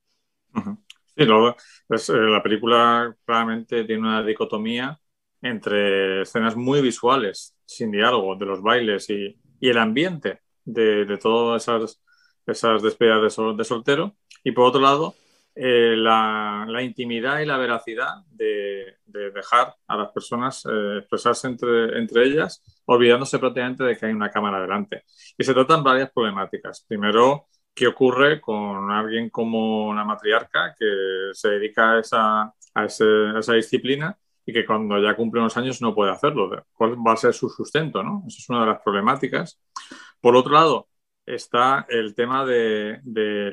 Sí, 1.17 1.27
pues, 1.87 2.09
eh, 2.09 2.15
la 2.15 2.43
película 2.43 3.15
claramente 3.25 3.85
tiene 3.85 4.01
una 4.03 4.23
dicotomía 4.23 4.99
entre 5.43 6.23
escenas 6.23 6.57
muy 6.57 6.81
visuales, 6.81 7.57
sin 7.67 7.91
diálogo, 7.91 8.37
de 8.37 8.47
los 8.47 8.63
bailes 8.63 9.11
y, 9.11 9.39
el 9.61 9.79
ambiente 9.79 10.41
de, 10.65 11.19
todas 11.21 11.63
esas, 11.63 12.03
esas 12.47 12.83
despedidas 12.83 13.37
de, 13.37 13.65
soltero. 13.65 14.17
Y 14.43 14.53
por 14.53 14.67
otro 14.67 14.81
lado, 14.81 15.15
eh, 15.55 15.95
la, 15.97 16.67
intimidad 16.83 17.41
y 17.41 17.47
la 17.47 17.59
veracidad 17.59 18.25
de, 18.31 18.97
dejar 19.07 19.77
a 19.87 19.97
las 19.97 20.11
personas 20.13 20.65
eh, 20.67 20.99
expresarse 20.99 21.47
entre, 21.47 21.99
entre 21.99 22.25
ellas, 22.25 22.63
olvidándose 22.87 23.39
prácticamente 23.39 23.85
de 23.85 23.97
que 23.97 24.07
hay 24.07 24.13
una 24.13 24.31
cámara 24.31 24.61
delante. 24.61 25.05
Y 25.39 25.45
se 25.45 25.55
tratan 25.55 25.85
varias 25.85 26.11
problemáticas. 26.11 26.85
Primero, 26.89 27.49
¿qué 27.75 27.87
ocurre 27.87 28.41
con 28.41 28.91
alguien 28.91 29.31
como 29.31 29.89
una 29.89 30.05
matriarca 30.05 30.75
que 30.79 31.31
se 31.33 31.49
dedica 31.51 31.93
a 31.93 32.01
esa, 32.01 32.43
a, 32.75 32.85
esa 32.85 33.53
disciplina 33.55 34.19
y 34.45 34.53
que 34.53 34.67
cuando 34.67 34.99
ya 35.01 35.15
cumple 35.17 35.41
unos 35.41 35.57
años 35.57 35.81
no 35.81 35.95
puede 35.95 36.13
hacerlo? 36.13 36.51
¿Cuál 36.73 36.97
va 37.07 37.13
a 37.13 37.17
ser 37.17 37.35
su 37.35 37.49
sustento? 37.49 38.03
¿no? 38.03 38.25
Esa 38.27 38.39
es 38.39 38.51
una 38.51 38.61
de 38.61 38.67
las 38.67 38.83
problemáticas. 38.83 39.61
Por 40.21 40.37
otro 40.37 40.53
lado, 40.53 40.89
está 41.27 41.87
el 41.89 42.15
tema 42.15 42.45
de, 42.45 43.01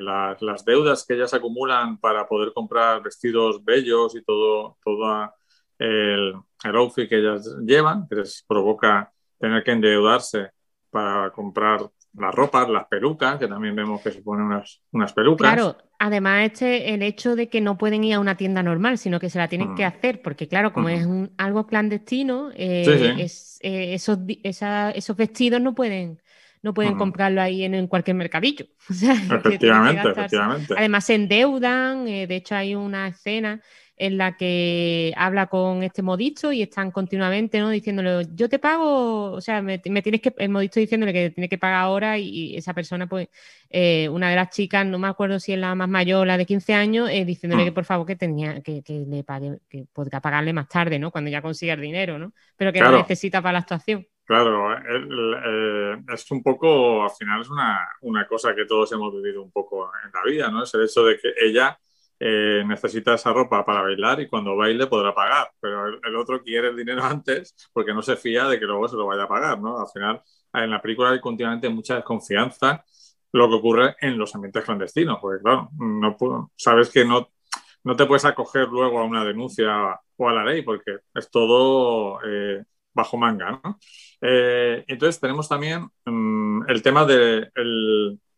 las, 0.00 0.64
deudas 0.64 1.04
que 1.06 1.14
ellas 1.14 1.34
acumulan 1.34 1.98
para 1.98 2.26
poder 2.26 2.52
comprar 2.52 3.02
vestidos 3.02 3.64
bellos 3.64 4.14
y 4.16 4.22
todo, 4.22 4.78
todo 4.84 5.32
el, 5.78 6.34
el 6.64 6.76
outfit 6.76 7.08
que 7.08 7.18
ellas 7.18 7.56
llevan, 7.64 8.06
que 8.08 8.16
les 8.16 8.44
provoca 8.46 9.12
tener 9.38 9.64
que 9.64 9.72
endeudarse 9.72 10.50
para 10.90 11.30
comprar 11.30 11.88
las 12.14 12.34
ropas, 12.34 12.68
las 12.68 12.86
pelucas, 12.86 13.38
que 13.38 13.46
también 13.46 13.74
vemos 13.76 14.00
que 14.02 14.10
se 14.10 14.22
ponen 14.22 14.46
unas, 14.46 14.82
unas 14.92 15.12
pelucas. 15.12 15.52
Claro, 15.52 15.76
además 15.98 16.44
este, 16.44 16.92
el 16.94 17.02
hecho 17.02 17.36
de 17.36 17.48
que 17.48 17.60
no 17.60 17.78
pueden 17.78 18.04
ir 18.04 18.14
a 18.14 18.20
una 18.20 18.36
tienda 18.36 18.62
normal, 18.62 18.98
sino 18.98 19.20
que 19.20 19.30
se 19.30 19.38
la 19.38 19.48
tienen 19.48 19.74
que 19.74 19.84
mm. 19.84 19.88
hacer, 19.88 20.22
porque 20.22 20.48
claro, 20.48 20.72
como 20.72 20.88
es 20.88 21.06
algo 21.36 21.66
clandestino, 21.66 22.50
eh, 22.54 23.16
Es, 23.18 23.58
eh, 23.62 23.94
esos, 23.94 24.18
esos 24.42 25.16
vestidos 25.16 25.60
no 25.60 25.74
pueden 25.74 26.20
no 26.62 26.74
pueden 26.74 26.96
comprarlo 26.96 27.40
ahí 27.40 27.64
en, 27.64 27.86
cualquier 27.86 28.16
mercadillo. 28.16 28.66
efectivamente, 28.90 30.10
efectivamente. 30.10 30.74
Además 30.76 31.04
se 31.04 31.14
endeudan, 31.14 32.06
eh, 32.06 32.26
de 32.26 32.36
hecho 32.36 32.54
hay 32.54 32.74
una 32.74 33.08
escena 33.08 33.62
en 34.00 34.16
la 34.16 34.34
que 34.34 35.12
habla 35.14 35.48
con 35.48 35.82
este 35.82 36.00
modisto 36.00 36.52
y 36.52 36.62
están 36.62 36.90
continuamente 36.90 37.58
¿no? 37.60 37.68
diciéndole, 37.68 38.26
yo 38.34 38.48
te 38.48 38.58
pago, 38.58 39.32
o 39.32 39.40
sea, 39.42 39.60
me, 39.60 39.78
tienes 39.78 40.22
que, 40.22 40.32
el 40.38 40.48
modisto 40.48 40.80
diciéndole 40.80 41.12
que 41.12 41.28
tiene 41.28 41.50
que 41.50 41.58
pagar 41.58 41.82
ahora 41.82 42.16
y, 42.16 42.56
esa 42.56 42.72
persona, 42.72 43.06
pues, 43.06 43.28
eh, 43.68 44.08
una 44.08 44.30
de 44.30 44.36
las 44.36 44.48
chicas, 44.48 44.86
no 44.86 44.98
me 44.98 45.06
acuerdo 45.06 45.38
si 45.38 45.52
es 45.52 45.58
la 45.58 45.74
más 45.74 45.90
mayor, 45.90 46.26
la 46.26 46.38
de 46.38 46.46
15 46.46 46.72
años, 46.72 47.10
eh, 47.10 47.26
diciéndole 47.26 47.62
que 47.62 47.72
mm. 47.72 47.74
por 47.74 47.84
favor 47.84 48.06
que 48.06 48.16
tenía, 48.16 48.62
que, 48.62 48.82
le 48.88 49.22
pague, 49.22 49.58
que 49.68 49.84
podrá 49.92 50.22
pagarle 50.22 50.54
más 50.54 50.68
tarde, 50.68 50.98
¿no? 50.98 51.10
Cuando 51.10 51.30
ya 51.30 51.42
consiga 51.42 51.74
el 51.74 51.82
dinero, 51.82 52.18
¿no? 52.18 52.32
Pero 52.56 52.72
que 52.72 52.80
lo 52.80 52.92
necesita 52.92 53.42
para 53.42 53.52
la 53.52 53.58
actuación. 53.58 54.06
Claro, 54.24 54.72
eh, 54.72 56.02
es 56.10 56.30
un 56.30 56.42
poco, 56.42 57.02
al 57.02 57.10
final 57.10 57.42
es 57.42 57.50
una, 57.50 57.86
una 58.00 58.26
cosa 58.26 58.54
que 58.54 58.64
todos 58.64 58.90
hemos 58.92 59.12
vivido 59.12 59.42
un 59.42 59.50
poco 59.50 59.90
en 60.06 60.10
la 60.10 60.22
vida, 60.24 60.50
¿no? 60.50 60.62
Es 60.62 60.72
el 60.72 60.84
hecho 60.84 61.04
de 61.04 61.18
que 61.18 61.34
ella 61.44 61.78
eh, 62.22 62.62
necesita 62.66 63.14
esa 63.14 63.32
ropa 63.32 63.64
para 63.64 63.80
bailar 63.80 64.20
y 64.20 64.28
cuando 64.28 64.54
baile 64.54 64.86
podrá 64.86 65.14
pagar, 65.14 65.50
pero 65.58 65.86
el, 65.86 66.16
otro 66.16 66.42
quiere 66.42 66.68
el 66.68 66.76
dinero 66.76 67.02
antes 67.04 67.56
porque 67.72 67.94
no 67.94 68.02
se 68.02 68.16
fía 68.16 68.46
de 68.46 68.60
que 68.60 68.66
luego 68.66 68.88
se 68.88 68.96
lo 68.96 69.06
vaya 69.06 69.22
a 69.22 69.28
pagar, 69.28 69.58
¿no? 69.58 69.80
Al 69.80 69.88
final, 69.88 70.22
en 70.52 70.70
la 70.70 70.82
película 70.82 71.10
hay 71.10 71.20
continuamente 71.20 71.70
mucha 71.70 71.94
desconfianza, 71.94 72.84
lo 73.32 73.48
que 73.48 73.54
ocurre 73.54 73.96
en 74.00 74.18
los 74.18 74.34
ambientes 74.34 74.64
clandestinos, 74.64 75.18
porque 75.18 75.42
claro, 75.42 75.70
no 75.78 76.50
sabes 76.56 76.90
que 76.90 77.06
no, 77.06 77.30
no 77.84 77.96
te 77.96 78.04
puedes 78.04 78.26
acoger 78.26 78.68
luego 78.68 78.98
a 78.98 79.04
una 79.04 79.24
denuncia 79.24 79.98
o 80.16 80.28
a 80.28 80.32
la 80.32 80.44
ley 80.44 80.60
porque 80.60 80.98
es 81.14 81.30
todo 81.30 82.20
eh, 82.22 82.62
bajo 82.92 83.16
manga, 83.16 83.60
¿no? 83.64 83.78
Eh, 84.20 84.84
entonces 84.88 85.18
tenemos 85.20 85.48
también 85.48 85.88
mm, 86.04 86.68
el 86.68 86.82
tema 86.82 87.06
de 87.06 87.50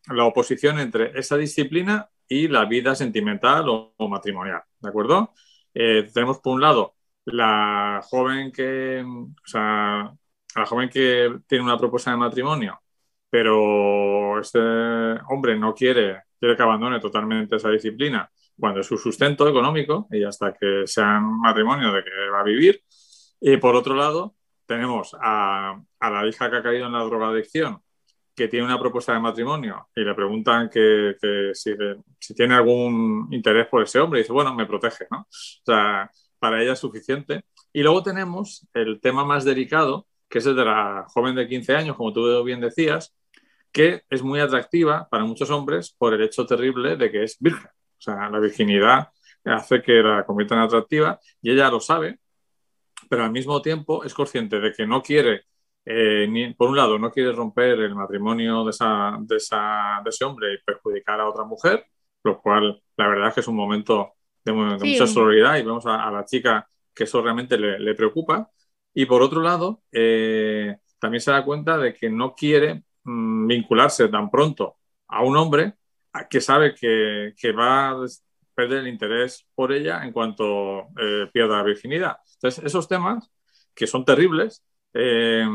la 0.07 0.25
oposición 0.25 0.79
entre 0.79 1.17
esa 1.19 1.35
disciplina 1.35 2.09
y 2.27 2.47
la 2.47 2.65
vida 2.65 2.95
sentimental 2.95 3.65
o, 3.69 3.93
matrimonial, 4.09 4.61
¿de 4.79 4.89
acuerdo? 4.89 5.33
Eh, 5.73 6.09
tenemos 6.13 6.39
por 6.39 6.53
un 6.53 6.61
lado 6.61 6.95
la 7.25 8.01
joven 8.03 8.51
que, 8.51 9.03
o 9.03 9.47
sea, 9.47 10.13
la 10.55 10.65
joven 10.65 10.89
que 10.89 11.39
tiene 11.47 11.63
una 11.63 11.77
propuesta 11.77 12.11
de 12.11 12.17
matrimonio, 12.17 12.81
pero 13.29 14.39
este 14.39 14.59
hombre 15.29 15.57
no 15.57 15.73
quiere, 15.73 16.23
quiere 16.39 16.55
que 16.55 16.63
abandone 16.63 16.99
totalmente 16.99 17.55
esa 17.55 17.69
disciplina 17.69 18.29
cuando 18.59 18.81
es 18.81 18.87
su 18.87 18.97
sustento 18.97 19.47
económico 19.47 20.07
y 20.11 20.23
hasta 20.23 20.53
que 20.53 20.83
sea 20.85 21.17
un 21.19 21.39
matrimonio 21.41 21.91
de 21.91 22.03
que 22.03 22.29
va 22.31 22.41
a 22.41 22.43
vivir. 22.43 22.81
Y 23.41 23.57
por 23.57 23.75
otro 23.75 23.95
lado, 23.95 24.35
tenemos 24.65 25.15
a, 25.19 25.81
a 25.99 26.09
la 26.09 26.27
hija 26.27 26.49
que 26.49 26.57
ha 26.57 26.63
caído 26.63 26.85
en 26.87 26.93
la 26.93 27.03
drogadicción 27.03 27.81
que 28.35 28.47
tiene 28.47 28.65
una 28.65 28.79
propuesta 28.79 29.13
de 29.13 29.19
matrimonio 29.19 29.89
y 29.95 30.01
le 30.01 30.13
preguntan 30.13 30.69
que, 30.69 31.15
si, 31.53 31.75
tiene 32.33 32.55
algún 32.55 33.27
interés 33.31 33.67
por 33.67 33.83
ese 33.83 33.99
hombre, 33.99 34.19
y 34.19 34.23
dice, 34.23 34.33
bueno, 34.33 34.53
me 34.55 34.65
protege, 34.65 35.05
¿no? 35.11 35.19
O 35.19 35.27
sea, 35.65 36.09
para 36.39 36.61
ella 36.61 36.73
es 36.73 36.79
suficiente. 36.79 37.45
Y 37.71 37.83
luego 37.83 38.03
tenemos 38.03 38.67
el 38.73 38.99
tema 38.99 39.23
más 39.23 39.45
delicado, 39.45 40.07
que 40.29 40.39
es 40.39 40.45
el 40.45 40.55
de 40.55 40.65
la 40.65 41.05
joven 41.07 41.35
de 41.35 41.47
15 41.47 41.75
años, 41.75 41.95
como 41.95 42.11
tú 42.11 42.43
bien 42.43 42.59
decías, 42.59 43.15
que 43.71 44.03
es 44.09 44.21
muy 44.21 44.39
atractiva 44.39 45.07
para 45.09 45.25
muchos 45.25 45.49
hombres 45.49 45.95
por 45.97 46.13
el 46.13 46.21
hecho 46.21 46.45
terrible 46.45 46.95
de 46.95 47.11
que 47.11 47.23
es 47.23 47.37
virgen. 47.39 47.71
O 47.97 48.01
sea, 48.01 48.29
la 48.29 48.39
virginidad 48.39 49.09
hace 49.45 49.81
que 49.81 49.93
la 49.93 50.25
conviertan 50.25 50.59
atractiva 50.59 51.19
y 51.41 51.51
ella 51.51 51.69
lo 51.69 51.79
sabe, 51.79 52.19
pero 53.09 53.23
al 53.23 53.31
mismo 53.31 53.61
tiempo 53.61 54.03
es 54.03 54.13
consciente 54.13 54.59
de 54.59 54.71
que 54.71 54.85
no 54.85 55.01
quiere 55.01 55.45
eh, 55.85 56.55
por 56.57 56.69
un 56.69 56.77
lado, 56.77 56.97
no 56.97 57.11
quiere 57.11 57.31
romper 57.31 57.79
el 57.79 57.95
matrimonio 57.95 58.63
de, 58.63 58.71
esa, 58.71 59.17
de, 59.19 59.37
esa, 59.37 60.01
de, 60.03 60.09
ese 60.09 60.25
hombre 60.25 60.53
y 60.53 60.63
perjudicar 60.63 61.19
a 61.19 61.29
otra 61.29 61.43
mujer, 61.43 61.85
lo 62.23 62.41
cual 62.41 62.81
la 62.97 63.07
verdad 63.07 63.29
es 63.29 63.33
que 63.35 63.39
es 63.41 63.47
un 63.47 63.55
momento 63.55 64.13
de, 64.45 64.53
mucha 64.53 65.07
solidaridad 65.07 65.57
y 65.57 65.63
vemos 65.63 65.85
a, 65.85 66.09
la 66.11 66.25
chica 66.25 66.67
que 66.93 67.05
eso 67.05 67.21
realmente 67.21 67.57
le, 67.57 67.95
preocupa. 67.95 68.49
Y 68.93 69.05
por 69.05 69.21
otro 69.21 69.41
lado, 69.41 69.83
eh, 69.91 70.77
también 70.99 71.21
se 71.21 71.31
da 71.31 71.43
cuenta 71.43 71.77
de 71.77 71.93
que 71.93 72.09
no 72.09 72.35
quiere 72.35 72.83
mm, 73.03 73.47
vincularse 73.47 74.07
tan 74.07 74.29
pronto 74.29 74.77
a 75.07 75.23
un 75.23 75.35
hombre 75.37 75.73
que 76.29 76.41
sabe 76.41 76.75
que, 76.75 77.33
que, 77.35 77.51
va 77.51 77.89
a 77.89 77.95
perder 78.53 78.79
el 78.79 78.87
interés 78.87 79.47
por 79.55 79.71
ella 79.73 80.03
en 80.03 80.11
cuanto 80.11 80.89
eh, 80.99 81.27
pierda 81.33 81.57
la 81.57 81.63
virginidad. 81.63 82.17
Entonces, 82.35 82.63
esos 82.63 82.87
temas 82.87 83.31
que 83.73 83.87
son 83.87 84.05
terribles, 84.05 84.63
eh, 84.93 85.45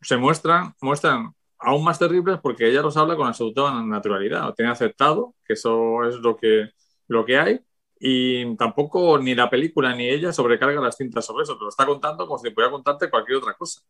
se 0.00 0.16
muestran, 0.16 0.74
muestran 0.80 1.34
aún 1.58 1.84
más 1.84 1.98
terribles 1.98 2.38
porque 2.42 2.68
ella 2.68 2.82
los 2.82 2.96
habla 2.96 3.16
con 3.16 3.26
absoluta 3.28 3.82
naturalidad. 3.82 4.54
Tiene 4.54 4.70
aceptado 4.70 5.34
que 5.44 5.54
eso 5.54 6.04
es 6.04 6.16
lo 6.16 6.36
que, 6.36 6.70
lo 7.08 7.24
que 7.24 7.38
hay 7.38 7.60
y 8.00 8.56
tampoco 8.56 9.18
ni 9.18 9.34
la 9.34 9.50
película 9.50 9.94
ni 9.94 10.08
ella 10.08 10.32
sobrecarga 10.32 10.80
las 10.80 10.96
cintas 10.96 11.26
sobre 11.26 11.44
eso. 11.44 11.56
Te 11.58 11.64
lo 11.64 11.68
está 11.70 11.86
contando 11.86 12.26
como 12.26 12.38
si 12.38 12.50
pudiera 12.50 12.70
contarte 12.72 13.10
cualquier 13.10 13.38
otra 13.38 13.54
cosa. 13.54 13.80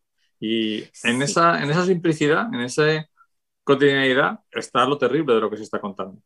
Y 0.40 0.84
en, 1.04 1.22
esa, 1.22 1.62
en 1.62 1.70
esa 1.70 1.84
simplicidad, 1.84 2.52
en 2.54 2.60
esa 2.60 3.08
cotidianidad, 3.64 4.40
está 4.52 4.86
lo 4.86 4.98
terrible 4.98 5.34
de 5.34 5.40
lo 5.40 5.50
que 5.50 5.56
se 5.56 5.64
está 5.64 5.80
contando. 5.80 6.20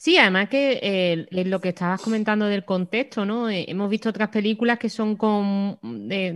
Sí, 0.00 0.16
además 0.16 0.48
que 0.48 0.78
eh, 0.80 1.44
lo 1.44 1.60
que 1.60 1.70
estabas 1.70 2.00
comentando 2.00 2.46
del 2.46 2.64
contexto, 2.64 3.24
¿no? 3.26 3.50
Eh, 3.50 3.64
hemos 3.68 3.90
visto 3.90 4.08
otras 4.08 4.28
películas 4.28 4.78
que 4.78 4.88
son 4.88 5.16
con 5.16 5.78
de, 5.82 6.32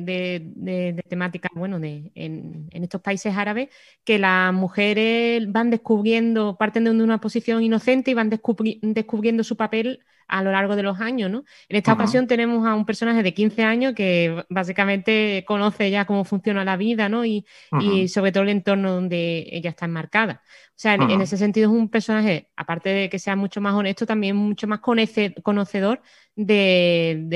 de, 0.57 1.03
temática, 1.09 1.49
bueno, 1.55 1.79
de, 1.79 2.11
en, 2.17 2.69
estos 2.73 3.01
países 3.01 3.37
árabes, 3.37 3.69
que 4.05 4.19
las 4.19 4.53
mujeres 4.53 5.51
van 5.51 5.71
descubriendo, 5.71 6.57
parten 6.59 6.85
de 6.85 6.91
una 6.91 7.21
posición 7.21 7.63
inocente 7.63 8.11
y 8.11 8.15
van 8.15 8.31
descubriendo 8.31 9.45
su 9.45 9.57
papel 9.57 10.01
a 10.33 10.43
lo 10.43 10.51
largo 10.51 10.77
de 10.77 10.83
los 10.83 10.99
años, 11.01 11.31
¿no? 11.31 11.45
En 11.69 11.77
esta 11.77 11.93
ocasión 11.93 12.27
tenemos 12.27 12.67
a 12.67 12.75
un 12.75 12.87
personaje 12.87 13.23
de 13.23 13.35
15 13.35 13.65
años 13.65 13.93
que 13.95 14.45
básicamente 14.49 15.45
conoce 15.47 15.91
ya 15.91 16.07
cómo 16.07 16.25
funciona 16.25 16.65
la 16.65 16.79
vida, 16.79 17.11
¿no? 17.11 17.27
Y, 17.27 17.45
y 17.81 18.09
sobre 18.09 18.33
todo 18.33 18.43
el 18.45 18.49
entorno 18.49 18.93
donde 18.93 19.47
ella 19.53 19.69
está 19.69 19.85
enmarcada. 19.85 20.43
O 20.71 20.81
sea, 20.83 20.95
en, 20.95 21.21
ese 21.21 21.37
sentido 21.37 21.71
es 21.71 21.77
un 21.79 21.91
personaje, 21.91 22.49
aparte 22.57 22.89
de 22.89 23.11
que 23.11 23.19
sea 23.19 23.37
mucho 23.37 23.61
más 23.61 23.75
honesto, 23.75 24.07
también 24.07 24.37
mucho 24.37 24.67
más 24.67 24.81
conocedor 24.81 26.01
del, 26.35 27.29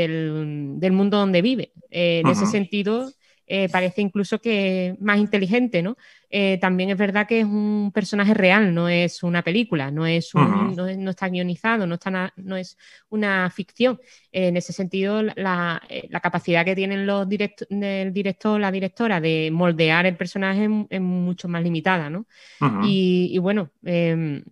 mundo 0.90 1.18
donde 1.18 1.42
vive. 1.42 1.72
Eh, 1.90 2.22
en 2.24 2.28
ese 2.28 2.46
sentido, 2.46 3.12
eh, 3.48 3.68
parece 3.68 4.02
incluso 4.02 4.40
que 4.40 4.96
más 5.00 5.18
inteligente, 5.18 5.80
¿no? 5.80 5.96
Eh, 6.30 6.58
también 6.60 6.90
es 6.90 6.98
verdad 6.98 7.28
que 7.28 7.40
es 7.40 7.44
un 7.44 7.92
personaje 7.94 8.34
real, 8.34 8.74
no 8.74 8.88
es 8.88 9.22
una 9.22 9.42
película, 9.42 9.92
no, 9.92 10.04
es 10.04 10.34
no, 10.34 11.10
está 11.10 11.28
guionizado, 11.28 11.86
no, 11.86 11.94
está 11.94 12.32
no 12.36 12.56
es 12.56 12.76
una 13.08 13.48
ficción. 13.50 14.00
en 14.32 14.56
ese 14.56 14.72
sentido, 14.72 15.22
la, 15.22 15.80
capacidad 16.22 16.64
que 16.64 16.74
tienen 16.74 17.06
los 17.06 17.28
el 17.70 18.12
director, 18.12 18.60
la 18.60 18.72
directora 18.72 19.20
de 19.20 19.50
moldear 19.52 20.06
el 20.06 20.16
personaje 20.16 20.68
es, 20.90 21.00
mucho 21.00 21.46
más 21.48 21.62
limitada, 21.62 22.10
¿no? 22.10 22.26
y, 22.82 23.38
bueno, 23.38 23.70
em, 23.84 24.42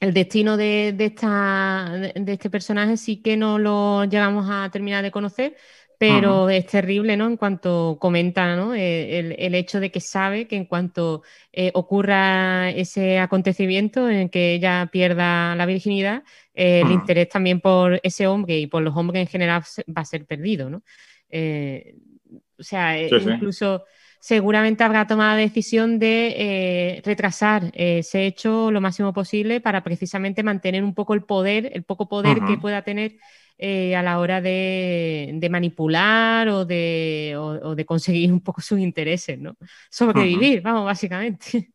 el 0.00 0.12
destino 0.14 0.56
de, 0.56 0.94
esta, 0.98 1.90
de 2.14 2.32
este 2.32 2.50
personaje 2.50 2.96
sí 2.96 3.22
que 3.22 3.36
no 3.36 3.58
lo 3.58 4.04
llegamos 4.04 4.46
a 4.50 4.70
terminar 4.70 5.02
de 5.02 5.10
conocer, 5.10 5.56
pero 5.98 6.48
es 6.48 6.66
terrible, 6.66 7.16
¿no? 7.16 7.26
En 7.26 7.36
cuanto 7.36 7.98
comenta, 8.00 8.54
¿no? 8.54 8.72
Eh, 8.72 9.34
el, 9.36 9.54
hecho 9.56 9.80
de 9.80 9.90
que 9.90 10.00
sabe 10.00 10.46
que 10.46 10.54
en 10.54 10.64
cuanto 10.64 11.22
eh, 11.52 11.72
ocurra 11.74 12.70
ese 12.70 13.18
acontecimiento 13.18 14.08
en 14.08 14.28
que 14.28 14.54
ella 14.54 14.88
pierda 14.92 15.56
la 15.56 15.66
virginidad, 15.66 16.22
eh, 16.54 16.82
el 16.84 16.92
interés 16.92 17.28
también 17.28 17.60
por 17.60 17.98
ese 18.04 18.28
hombre 18.28 18.58
y 18.58 18.68
por 18.68 18.82
los 18.82 18.96
hombres 18.96 19.22
en 19.22 19.26
general 19.26 19.62
va 19.88 20.02
a 20.02 20.04
ser 20.04 20.24
perdido, 20.24 20.70
¿no? 20.70 20.82
o 21.30 22.62
sea, 22.62 22.98
incluso 23.02 23.84
seguramente 24.18 24.82
habrá 24.82 25.06
tomado 25.06 25.36
la 25.36 25.42
decisión 25.42 25.98
de 25.98 27.02
retrasar 27.04 27.70
ese 27.74 28.24
hecho 28.24 28.70
lo 28.70 28.80
máximo 28.80 29.12
posible 29.12 29.60
para 29.60 29.84
precisamente 29.84 30.42
mantener 30.42 30.82
un 30.82 30.94
poco 30.94 31.12
el 31.12 31.24
poder, 31.24 31.70
el 31.74 31.82
poco 31.82 32.08
poder 32.08 32.38
que 32.46 32.56
pueda 32.56 32.80
tener 32.80 33.16
eh, 33.58 33.96
a 33.96 34.02
la 34.02 34.20
hora 34.20 34.40
de, 34.40 35.48
manipular 35.50 36.48
o 36.48 36.64
de, 36.64 37.36
de, 37.76 37.84
conseguir 37.84 38.32
un 38.32 38.40
poco 38.40 38.60
sus 38.60 38.78
intereses, 38.78 39.38
¿no? 39.38 39.56
Sobrevivir, 39.90 40.62
vamos, 40.62 40.84
básicamente. 40.84 41.72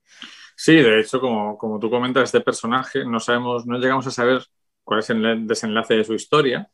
Sí, 0.55 0.75
de 0.75 1.01
hecho, 1.01 1.19
como, 1.19 1.57
como 1.57 1.79
tú 1.79 1.89
comentas, 1.89 2.23
este 2.23 2.41
personaje 2.41 3.03
no 3.05 3.19
sabemos, 3.19 3.65
no 3.65 3.77
llegamos 3.79 4.07
a 4.07 4.11
saber 4.11 4.43
cuál 4.83 4.99
es 4.99 5.09
el 5.09 5.47
desenlace 5.47 5.95
de 5.95 6.03
su 6.03 6.13
historia, 6.13 6.69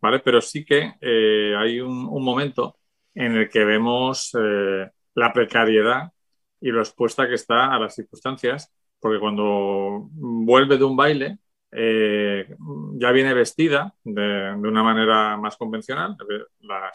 ¿vale? 0.00 0.20
Pero 0.20 0.40
sí 0.40 0.64
que 0.64 0.94
eh, 1.00 1.54
hay 1.56 1.80
un, 1.80 2.04
momento 2.22 2.78
en 3.14 3.36
el 3.36 3.48
que 3.48 3.64
vemos 3.64 4.36
eh, 4.40 4.90
la 5.14 5.32
precariedad 5.32 6.12
y 6.60 6.70
lo 6.70 6.80
expuesta 6.80 7.28
que 7.28 7.34
está 7.34 7.72
a 7.72 7.78
las 7.78 7.94
circunstancias, 7.94 8.72
porque 8.98 9.20
cuando 9.20 10.08
vuelve 10.12 10.78
de 10.78 10.84
un 10.84 10.96
baile, 10.96 11.38
eh, 11.70 12.46
ya 12.94 13.10
viene 13.12 13.34
vestida 13.34 13.94
de, 14.02 14.52
una 14.52 14.82
manera 14.82 15.36
más 15.36 15.56
convencional, 15.56 16.16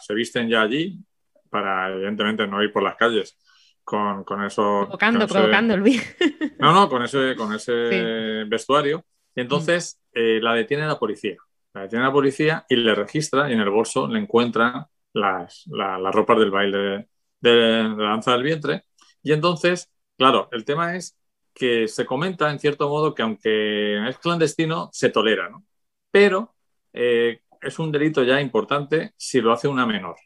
se 0.00 0.14
visten 0.14 0.48
ya 0.48 0.62
allí 0.62 0.98
para 1.48 1.92
evidentemente 1.92 2.46
no 2.46 2.62
ir 2.62 2.72
por 2.72 2.82
las 2.82 2.96
calles 2.96 3.38
con, 3.84 4.24
con 4.24 4.42
eso. 4.44 4.80
Provocando, 4.82 5.26
provocando 5.28 5.74
el 5.74 5.82
No, 6.58 6.72
no, 6.72 6.88
con 6.88 7.02
ese, 7.02 7.36
con 7.36 7.52
ese 7.52 8.44
vestuario. 8.48 9.04
Y 9.36 9.42
entonces 9.42 10.00
eh, 10.12 10.40
la 10.42 10.54
detiene 10.54 10.86
la 10.86 10.98
policía. 10.98 11.36
La 11.72 11.82
detiene 11.82 12.04
la 12.04 12.12
policía 12.12 12.64
y 12.68 12.76
le 12.76 12.94
registra 12.94 13.50
y 13.50 13.52
en 13.52 13.60
el 13.60 13.70
bolso 13.70 14.08
le 14.08 14.18
encuentran 14.18 14.86
las, 15.12 15.64
las 15.66 16.14
ropas 16.14 16.38
del 16.38 16.50
baile 16.50 17.08
de 17.40 17.82
la 17.96 18.10
danza 18.10 18.32
del 18.32 18.42
vientre. 18.42 18.84
Y 19.22 19.32
entonces, 19.32 19.90
claro, 20.16 20.48
el 20.52 20.64
tema 20.64 20.96
es 20.96 21.16
que 21.54 21.88
se 21.88 22.04
comenta, 22.06 22.50
en 22.50 22.58
cierto 22.58 22.88
modo, 22.88 23.14
que 23.14 23.22
aunque 23.22 24.08
es 24.08 24.18
clandestino, 24.18 24.90
se 24.92 25.10
tolera, 25.10 25.48
¿no? 25.48 25.64
Pero 26.10 26.54
eh, 26.92 27.40
es 27.62 27.78
un 27.78 27.92
delito 27.92 28.22
ya 28.24 28.40
importante 28.40 29.14
si 29.16 29.40
lo 29.40 29.52
hace 29.52 29.68
una 29.68 29.86
menor, 29.86 30.16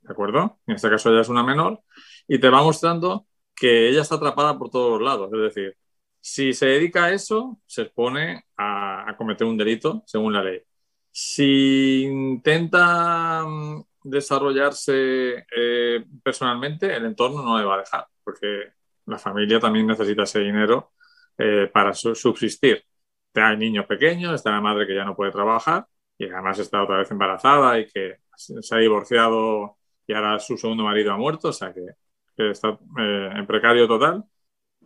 ¿de 0.00 0.12
acuerdo? 0.12 0.60
En 0.66 0.76
este 0.76 0.90
caso 0.90 1.10
ella 1.10 1.22
es 1.22 1.28
una 1.28 1.42
menor 1.44 1.82
y 2.28 2.38
te 2.40 2.48
va 2.50 2.62
mostrando 2.62 3.26
que 3.54 3.88
ella 3.88 4.02
está 4.02 4.16
atrapada 4.16 4.58
por 4.58 4.70
todos 4.70 5.00
lados. 5.00 5.30
Es 5.32 5.40
decir, 5.54 5.76
si 6.20 6.52
se 6.54 6.66
dedica 6.66 7.04
a 7.06 7.12
eso, 7.12 7.60
se 7.66 7.82
expone 7.82 8.44
a, 8.56 9.14
cometer 9.18 9.46
un 9.46 9.56
delito 9.56 10.02
según 10.06 10.32
la 10.32 10.42
ley. 10.42 10.62
Si 11.10 12.02
intenta 12.04 13.44
mm, 13.44 13.84
desarrollarse 14.04 15.46
eh, 15.54 16.04
personalmente, 16.22 16.94
el 16.94 17.06
entorno 17.06 17.42
no 17.42 17.58
le 17.58 17.64
va 17.64 17.74
a 17.76 17.78
dejar, 17.78 18.06
porque 18.24 18.72
la 19.06 19.18
familia 19.18 19.60
también 19.60 19.86
necesita 19.86 20.22
ese 20.24 20.40
dinero 20.40 20.92
eh, 21.38 21.70
para 21.72 21.94
subsistir. 21.94 22.84
Hay 23.34 23.56
niños 23.56 23.86
pequeños, 23.86 24.34
está 24.34 24.50
la 24.50 24.60
madre 24.60 24.86
que 24.86 24.94
ya 24.94 25.04
no 25.04 25.16
puede 25.16 25.32
trabajar 25.32 25.86
y 26.18 26.26
además 26.26 26.58
está 26.58 26.82
otra 26.82 26.98
vez 26.98 27.10
embarazada 27.10 27.78
y 27.78 27.86
que 27.86 28.18
se 28.36 28.74
ha 28.74 28.78
divorciado 28.78 29.78
y 30.06 30.12
ahora 30.14 30.38
su 30.38 30.56
segundo 30.56 30.84
marido 30.84 31.12
ha 31.12 31.16
muerto, 31.16 31.48
o 31.48 31.52
sea 31.52 31.72
que, 31.72 31.86
está 32.50 32.78
eh, 32.98 33.30
en 33.34 33.46
precario 33.46 33.86
total. 33.86 34.24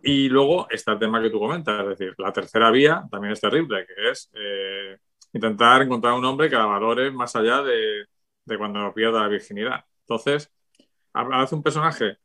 Y 0.03 0.29
luego 0.29 0.67
está 0.69 0.93
el 0.93 0.99
tema 0.99 1.21
que 1.21 1.29
tú 1.29 1.39
comentas, 1.39 1.81
es 1.81 1.89
decir, 1.97 2.13
la 2.17 2.31
tercera 2.31 2.69
vía 2.71 3.03
también 3.09 3.33
es 3.33 3.41
terrible, 3.41 3.85
que 3.87 4.11
es 4.11 4.29
eh, 4.35 4.97
intentar 5.33 5.81
encontrar 5.81 6.13
un 6.13 6.25
hombre 6.25 6.49
que 6.49 6.55
la 6.55 6.65
valore 6.65 7.11
más 7.11 7.35
allá 7.35 7.63
de, 7.63 8.05
de 8.45 8.57
cuando 8.57 8.93
pierda 8.93 9.21
la 9.21 9.27
virginidad. 9.27 9.85
Entonces, 10.01 10.51
hace 11.13 11.55
un 11.55 11.63
personaje 11.63 12.17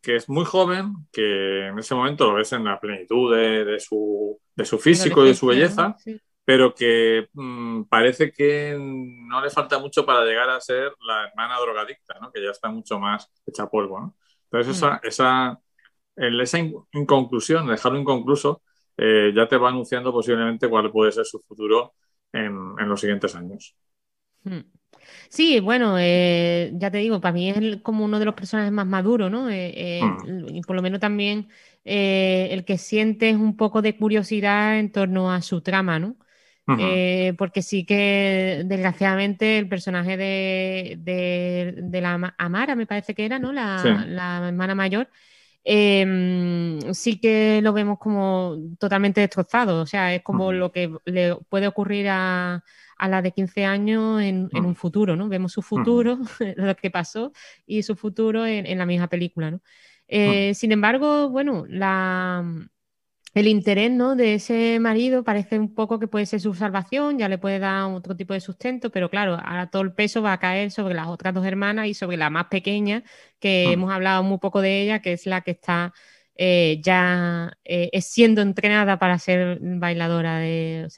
que 0.00 0.16
es 0.16 0.28
muy 0.28 0.44
joven, 0.44 0.94
que 1.12 1.66
en 1.66 1.78
ese 1.78 1.94
momento 1.94 2.26
lo 2.26 2.34
ves 2.34 2.52
en 2.52 2.64
la 2.64 2.80
plenitud 2.80 3.34
de, 3.34 3.78
su, 3.80 4.40
de 4.54 4.64
su, 4.64 4.78
físico 4.78 5.24
y 5.24 5.28
de 5.28 5.34
su 5.34 5.46
belleza, 5.46 5.96
pero 6.44 6.74
que 6.74 7.28
mm, 7.32 7.84
parece 7.84 8.32
que 8.32 8.76
no 8.78 9.40
le 9.42 9.50
falta 9.50 9.78
mucho 9.78 10.04
para 10.06 10.24
llegar 10.24 10.48
a 10.50 10.60
ser 10.60 10.92
la 11.06 11.28
hermana 11.28 11.58
drogadicta, 11.60 12.18
¿no? 12.20 12.32
que 12.32 12.42
ya 12.42 12.50
está 12.50 12.70
mucho 12.70 12.98
más 12.98 13.30
hecha 13.46 13.68
polvo. 13.68 14.00
¿no? 14.00 14.16
Entonces, 14.50 14.76
esa, 14.76 14.94
mm. 14.94 15.00
esa, 15.02 15.60
esa 16.16 16.58
inconclusión, 16.92 17.66
dejarlo 17.66 17.98
inconcluso, 17.98 18.62
eh, 18.96 19.32
ya 19.34 19.46
te 19.48 19.56
va 19.56 19.68
anunciando 19.68 20.12
posiblemente 20.12 20.68
cuál 20.68 20.90
puede 20.90 21.12
ser 21.12 21.24
su 21.24 21.40
futuro 21.40 21.94
en, 22.32 22.74
en 22.78 22.88
los 22.88 23.00
siguientes 23.00 23.34
años. 23.34 23.76
Mm. 24.44 24.60
Sí, 25.28 25.60
bueno, 25.60 25.96
eh, 25.98 26.72
ya 26.74 26.90
te 26.90 26.98
digo, 26.98 27.20
para 27.20 27.32
mí 27.32 27.50
es 27.50 27.76
como 27.82 28.04
uno 28.04 28.18
de 28.18 28.24
los 28.24 28.34
personajes 28.34 28.72
más 28.72 28.86
maduros, 28.86 29.30
¿no? 29.30 29.48
Eh, 29.48 29.72
eh, 29.76 30.02
mm. 30.02 30.56
Y 30.56 30.60
por 30.62 30.76
lo 30.76 30.82
menos 30.82 31.00
también 31.00 31.48
el 31.84 32.64
que 32.64 32.78
siente 32.78 33.34
un 33.34 33.56
poco 33.56 33.82
de 33.82 33.96
curiosidad 33.96 34.78
en 34.78 34.92
torno 34.92 35.32
a 35.32 35.42
su 35.42 35.60
trama, 35.60 35.98
¿no? 35.98 36.16
porque 37.36 37.62
sí 37.62 37.84
que 37.84 38.62
desgraciadamente 38.64 39.58
el 39.58 39.68
personaje 39.68 40.16
de, 40.16 42.00
la 42.00 42.34
Amara, 42.38 42.76
me 42.76 42.86
parece 42.86 43.12
que 43.12 43.24
era, 43.24 43.40
¿no? 43.40 43.52
La, 43.52 44.46
hermana 44.46 44.76
mayor, 44.76 45.08
em, 45.64 46.80
sí 46.94 47.18
que 47.18 47.60
lo 47.62 47.72
vemos 47.72 47.98
como 47.98 48.56
totalmente 48.78 49.20
destrozado. 49.20 49.82
O 49.82 49.86
sea, 49.86 50.14
es 50.14 50.22
como 50.22 50.52
lo 50.52 50.70
que 50.70 50.92
le 51.06 51.34
puede 51.48 51.66
ocurrir 51.66 52.08
a, 52.08 52.62
a 53.00 53.08
la 53.08 53.22
de 53.22 53.32
15 53.32 53.64
años 53.64 54.20
en, 54.20 54.50
mm. 54.52 54.64
un 54.64 54.76
futuro, 54.76 55.16
¿no? 55.16 55.28
Vemos 55.28 55.52
su 55.52 55.62
futuro, 55.62 56.18
lo 56.56 56.76
que 56.76 56.90
pasó, 56.90 57.32
y 57.66 57.82
su 57.82 57.96
futuro 57.96 58.44
en, 58.46 58.76
la 58.76 58.84
misma 58.84 59.08
película, 59.08 59.50
¿no? 59.50 59.60
Eh, 60.06 60.50
mm. 60.50 60.54
Sin 60.54 60.72
embargo, 60.72 61.30
bueno, 61.30 61.64
la, 61.66 62.44
el 63.32 63.46
interés 63.46 63.90
¿no? 63.90 64.16
de 64.16 64.34
ese 64.34 64.78
marido 64.80 65.24
parece 65.24 65.58
un 65.58 65.74
poco 65.74 65.98
que 65.98 66.08
puede 66.08 66.26
ser 66.26 66.40
su 66.40 66.52
salvación, 66.52 67.18
ya 67.18 67.28
le 67.28 67.38
puede 67.38 67.58
dar 67.58 67.84
otro 67.90 68.14
tipo 68.16 68.34
de 68.34 68.40
sustento, 68.40 68.90
pero 68.90 69.08
claro, 69.08 69.38
ahora 69.42 69.70
todo 69.70 69.82
el 69.82 69.92
peso 69.92 70.20
va 70.20 70.34
a 70.34 70.38
caer 70.38 70.70
sobre 70.70 70.94
las 70.94 71.06
otras 71.06 71.32
dos 71.32 71.46
hermanas 71.46 71.86
y 71.86 71.94
sobre 71.94 72.18
la 72.18 72.28
más 72.28 72.46
pequeña, 72.46 73.02
que 73.38 73.66
mm. 73.68 73.72
hemos 73.72 73.92
hablado 73.92 74.22
muy 74.24 74.38
poco 74.38 74.60
de 74.60 74.82
ella, 74.82 75.00
que 75.00 75.12
es 75.12 75.24
la 75.26 75.40
que 75.40 75.52
está 75.52 75.94
eh, 76.42 76.80
ya 76.82 77.52
eh, 77.64 77.90
es 77.92 78.06
siendo 78.06 78.40
entrenada 78.40 78.98
para 78.98 79.18
ser 79.18 79.58
bailadora 79.60 80.38
de, 80.38 80.88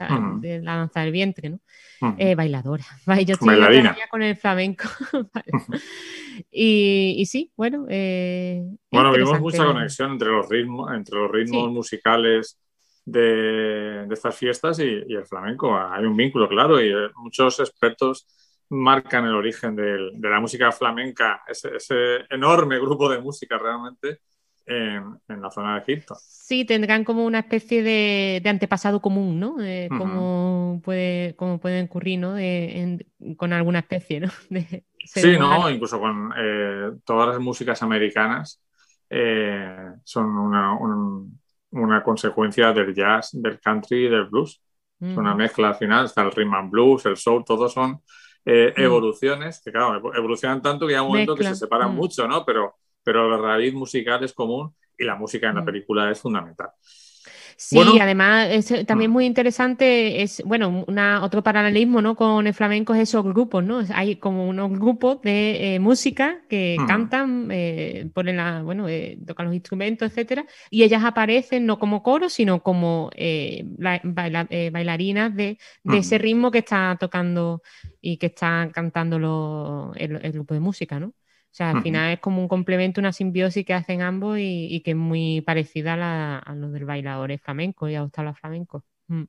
la 0.62 0.76
danza 0.76 1.00
del 1.00 1.10
vientre, 1.10 1.50
¿no? 1.50 1.60
Eh, 2.16 2.34
bailadora. 2.34 2.84
Yo 3.26 3.34
estoy 3.34 3.48
Bailarina. 3.48 3.96
con 4.08 4.22
el 4.22 4.36
flamenco. 4.36 4.84
y, 6.50 7.24
sí, 7.26 7.52
bueno. 7.56 7.86
bueno, 8.90 9.12
vimos 9.12 9.40
mucha 9.40 9.64
conexión 9.64 10.12
entre 10.12 10.28
los 10.28 10.48
ritmos, 10.48 10.92
entre 10.92 11.18
los 11.18 11.30
ritmos 11.30 11.72
musicales 11.72 12.60
de, 13.04 14.06
estas 14.12 14.36
fiestas 14.36 14.78
y, 14.78 14.84
el 14.84 15.26
flamenco. 15.26 15.76
Hay 15.76 16.04
un 16.04 16.16
vínculo, 16.16 16.48
claro, 16.48 16.80
y 16.80 16.92
muchos 17.16 17.58
expertos 17.58 18.28
marcan 18.68 19.26
el 19.26 19.34
origen 19.34 19.74
de 19.74 20.28
la 20.30 20.40
música 20.40 20.70
flamenca, 20.70 21.42
ese, 21.48 21.76
ese 21.76 22.26
enorme 22.30 22.78
grupo 22.78 23.08
de 23.08 23.20
música 23.20 23.58
realmente 23.58 24.20
en, 24.66 25.18
la 25.28 25.50
zona 25.50 25.74
de 25.74 25.80
Egipto. 25.80 26.16
Sí, 26.18 26.64
tendrán 26.64 27.04
como 27.04 27.24
una 27.24 27.40
especie 27.40 27.82
de, 27.82 28.42
antepasado 28.48 29.00
común, 29.00 29.40
¿no? 29.40 29.56
como, 29.98 30.80
puede, 30.84 31.34
como 31.36 31.58
pueden 31.58 31.86
ocurrir, 31.86 32.18
¿no? 32.18 32.36
con 33.36 33.52
alguna 33.52 33.80
especie, 33.80 34.20
¿no? 34.20 34.28
sí, 35.04 35.38
¿no? 35.38 35.70
Incluso 35.70 35.98
con 36.00 36.32
eh, 36.36 36.92
todas 37.04 37.28
las 37.28 37.38
músicas 37.40 37.82
americanas 37.82 38.62
eh, 39.08 39.92
son 40.04 40.26
una, 40.26 40.76
una, 41.70 42.02
consecuencia 42.02 42.72
del 42.72 42.94
jazz, 42.94 43.30
del 43.32 43.60
country 43.60 44.06
y 44.06 44.08
del 44.08 44.26
blues. 44.26 44.62
Es 45.00 45.16
una 45.16 45.34
mezcla 45.34 45.70
al 45.70 45.74
final, 45.74 46.04
está 46.04 46.22
el 46.22 46.30
rhythm 46.30 46.54
and 46.54 46.70
blues, 46.70 47.04
el 47.06 47.16
soul, 47.16 47.44
todos 47.44 47.72
son 47.72 48.00
eh, 48.44 48.72
evoluciones 48.76 49.60
que, 49.64 49.72
claro, 49.72 50.14
evolucionan 50.14 50.62
tanto 50.62 50.86
que 50.86 50.94
hay 50.94 51.00
un 51.00 51.08
momento 51.08 51.34
que 51.34 51.42
se 51.44 51.56
separan 51.56 51.94
mucho, 51.94 52.26
¿no? 52.28 52.44
Pero 52.44 52.76
pero 53.02 53.30
la 53.30 53.36
raíz 53.38 53.74
musical 53.74 54.22
es 54.24 54.32
común 54.32 54.74
y 54.98 55.04
la 55.04 55.16
música 55.16 55.48
en 55.48 55.56
la 55.56 55.62
mm. 55.62 55.66
película 55.66 56.10
es 56.10 56.20
fundamental. 56.20 56.70
Sí, 57.56 57.78
además 58.00 58.48
es 58.50 58.86
también 58.86 59.10
mm. 59.10 59.14
muy 59.14 59.24
interesante, 59.24 60.22
es, 60.22 60.42
bueno, 60.44 60.84
una, 60.88 61.22
otro 61.22 61.42
paralelismo, 61.44 62.02
¿no? 62.02 62.16
Con 62.16 62.46
el 62.46 62.54
flamenco 62.54 62.92
es 62.94 63.02
esos 63.02 63.24
grupos, 63.24 63.62
¿no? 63.62 63.82
Hay 63.94 64.16
como 64.16 64.48
unos 64.48 64.72
grupos 64.72 65.20
de 65.22 65.74
eh, 65.74 65.78
música 65.78 66.42
que 66.48 66.76
mm. 66.78 66.86
cantan, 66.86 67.48
eh, 67.52 68.10
ponen 68.12 68.36
la, 68.38 68.62
bueno, 68.62 68.88
eh, 68.88 69.16
tocan 69.24 69.46
los 69.46 69.54
instrumentos, 69.54 70.10
etcétera, 70.10 70.44
y 70.70 70.82
ellas 70.82 71.04
aparecen 71.04 71.66
no 71.66 71.78
como 71.78 72.02
coro, 72.02 72.28
sino 72.28 72.64
como 72.64 73.10
bailarinas 74.72 75.34
de, 75.36 75.58
ese 75.84 76.18
ritmo 76.18 76.50
que 76.50 76.58
está 76.58 76.96
tocando 76.98 77.62
y 78.00 78.16
que 78.16 78.26
está 78.26 78.70
cantando 78.72 79.16
el 79.94 80.32
grupo 80.32 80.54
de 80.54 80.60
música, 80.60 80.98
¿no? 80.98 81.12
O 81.52 81.54
sea, 81.54 81.70
al 81.72 81.82
final 81.82 82.14
es 82.14 82.20
como 82.20 82.40
un 82.40 82.48
complemento, 82.48 82.98
una 82.98 83.12
simbiosis 83.12 83.66
que 83.66 83.74
hacen 83.74 84.00
ambos 84.00 84.38
y, 84.40 84.80
que 84.82 84.92
es 84.92 84.96
muy 84.96 85.42
parecida 85.42 85.92
a, 85.94 86.38
a 86.38 86.54
lo 86.54 86.70
del 86.70 86.86
bailador 86.86 87.38
flamenco 87.40 87.90
y 87.90 87.94
a 87.94 88.00
los 88.00 88.40
flamencos. 88.40 88.82
Mm. 89.08 89.24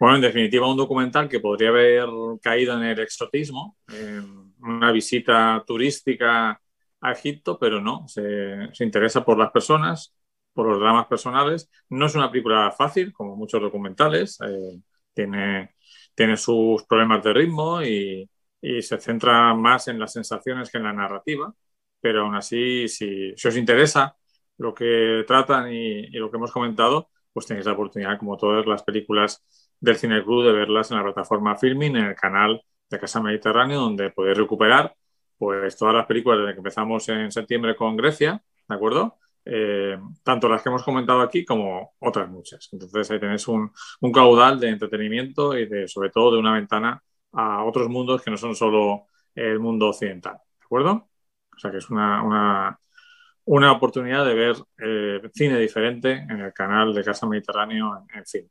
Bueno, 0.00 0.16
en 0.16 0.22
definitiva, 0.22 0.68
un 0.68 0.76
documental 0.76 1.28
que 1.28 1.38
podría 1.38 1.68
haber 1.68 2.08
caído 2.42 2.76
en 2.76 2.82
el 2.82 2.98
exotismo, 2.98 3.76
una 4.58 4.90
visita 4.90 5.62
turística 5.64 6.60
a 7.00 7.12
Egipto, 7.12 7.58
pero 7.60 7.80
no, 7.80 8.08
se, 8.08 8.70
interesa 8.80 9.24
por 9.24 9.38
las 9.38 9.52
personas, 9.52 10.16
por 10.52 10.66
los 10.66 10.80
dramas 10.80 11.06
personales. 11.06 11.70
No 11.90 12.06
es 12.06 12.14
una 12.16 12.28
película 12.28 12.72
fácil, 12.72 13.12
como 13.12 13.36
muchos 13.36 13.60
documentales, 13.60 14.40
eh, 14.40 14.80
tiene, 15.12 15.76
tiene 16.12 16.36
sus 16.36 16.82
problemas 16.86 17.22
de 17.22 17.32
ritmo 17.32 17.80
y, 17.82 18.28
y 18.64 18.80
se 18.80 18.98
centra 18.98 19.52
más 19.52 19.88
en 19.88 19.98
las 19.98 20.14
sensaciones 20.14 20.70
que 20.70 20.78
en 20.78 20.84
la 20.84 20.92
narrativa, 20.94 21.54
pero 22.00 22.22
aún 22.22 22.34
así, 22.34 22.88
si, 22.88 23.32
os 23.32 23.56
interesa 23.58 24.16
lo 24.56 24.72
que 24.72 25.22
tratan 25.26 25.70
y, 25.70 26.08
lo 26.12 26.30
que 26.30 26.38
hemos 26.38 26.50
comentado, 26.50 27.10
pues 27.30 27.46
tenéis 27.46 27.66
la 27.66 27.72
oportunidad, 27.72 28.18
como 28.18 28.38
todas 28.38 28.66
las 28.66 28.82
películas 28.82 29.44
del 29.78 29.96
Cine 29.96 30.24
Club, 30.24 30.44
de 30.46 30.52
verlas 30.52 30.90
en 30.90 30.96
la 30.96 31.02
plataforma 31.02 31.56
Filming, 31.56 31.96
en 31.96 32.04
el 32.06 32.14
canal 32.14 32.62
de 32.88 32.98
Casa 32.98 33.20
Mediterráneo, 33.20 33.80
donde 33.80 34.10
podéis 34.10 34.38
recuperar 34.38 34.94
pues 35.36 35.76
todas 35.76 35.94
las 35.94 36.06
películas 36.06 36.38
desde 36.38 36.52
que 36.52 36.58
empezamos 36.60 37.06
en 37.10 37.30
septiembre 37.30 37.76
con 37.76 37.96
Grecia, 37.96 38.42
¿de 38.66 38.74
acuerdo? 38.74 39.18
Eh, 39.44 39.98
tanto 40.22 40.48
las 40.48 40.62
que 40.62 40.70
hemos 40.70 40.82
comentado 40.84 41.20
aquí 41.20 41.44
como 41.44 41.94
otras 41.98 42.30
muchas. 42.30 42.70
Entonces 42.72 43.10
ahí 43.10 43.20
tenéis 43.20 43.46
un, 43.46 43.70
un 44.00 44.12
caudal 44.12 44.58
de 44.58 44.70
entretenimiento 44.70 45.58
y 45.58 45.66
de, 45.66 45.86
sobre 45.86 46.08
todo 46.08 46.32
de 46.32 46.38
una 46.38 46.54
ventana 46.54 47.02
a 47.34 47.64
otros 47.64 47.88
mundos 47.88 48.22
que 48.22 48.30
no 48.30 48.36
son 48.36 48.54
solo 48.54 49.06
el 49.34 49.58
mundo 49.60 49.88
occidental. 49.88 50.34
¿De 50.34 50.64
acuerdo? 50.64 51.08
O 51.54 51.58
sea 51.58 51.70
que 51.70 51.78
es 51.78 51.90
una, 51.90 52.78
una, 53.44 53.72
oportunidad 53.72 54.24
de 54.24 54.34
ver 54.34 54.56
eh, 54.78 55.30
cine 55.32 55.58
diferente 55.58 56.12
en 56.12 56.40
el 56.40 56.52
canal 56.52 56.94
de 56.94 57.04
Casa 57.04 57.26
Mediterráneo 57.26 58.06
en, 58.14 58.26
fin. 58.26 58.50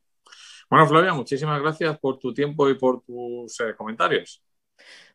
Bueno, 0.69 0.88
Flavia, 0.88 1.13
muchísimas 1.13 1.62
gracias 1.62 1.98
por 2.00 2.17
tu 2.17 2.34
tiempo 2.34 2.69
y 2.69 2.76
por 2.76 3.02
tus 3.02 3.60
eh, 3.60 3.76
comentarios. 3.78 4.43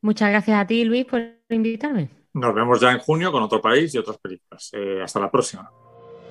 Muchas 0.01 0.31
gracias 0.31 0.61
a 0.61 0.67
ti, 0.67 0.85
Luis, 0.85 1.05
por 1.05 1.21
invitarme. 1.49 2.11
Nos 2.35 2.55
vemos 2.55 2.81
ya 2.81 2.93
en 2.93 2.99
junio 2.99 3.33
con 3.33 3.43
otro 3.43 3.61
país 3.61 3.95
y 3.95 3.99
otras 3.99 4.19
películas. 4.19 4.71
Eh, 4.73 5.01
hasta 5.03 5.21
la 5.21 5.31
próxima. 5.31 5.71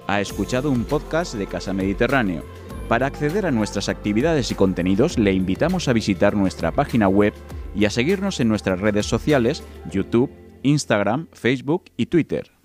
Ha 0.08 0.21
escuchado 0.21 0.71
un 0.71 0.86
podcast 0.86 1.34
de 1.34 1.47
Casa 1.47 1.73
Mediterráneo 1.73 2.66
para 2.88 3.08
acceder 3.08 3.45
a 3.45 3.52
nuestras 3.52 3.89
actividades 3.89 4.52
y 4.52 4.56
contenidos 4.56 5.17
le 5.17 5.34
invitamos 5.34 5.88
a 5.88 5.93
visitar 5.93 6.36
nuestra 6.36 6.71
página 6.71 7.08
web 7.08 7.34
y 7.76 7.86
a 7.86 7.89
seguirnos 7.89 8.39
en 8.39 8.47
nuestras 8.47 8.80
redes 8.80 9.06
sociales, 9.06 9.63
YouTube, 9.91 10.32
Instagram, 10.63 11.28
Facebook 11.34 11.84
y 11.97 12.08
Twitter. 12.08 12.57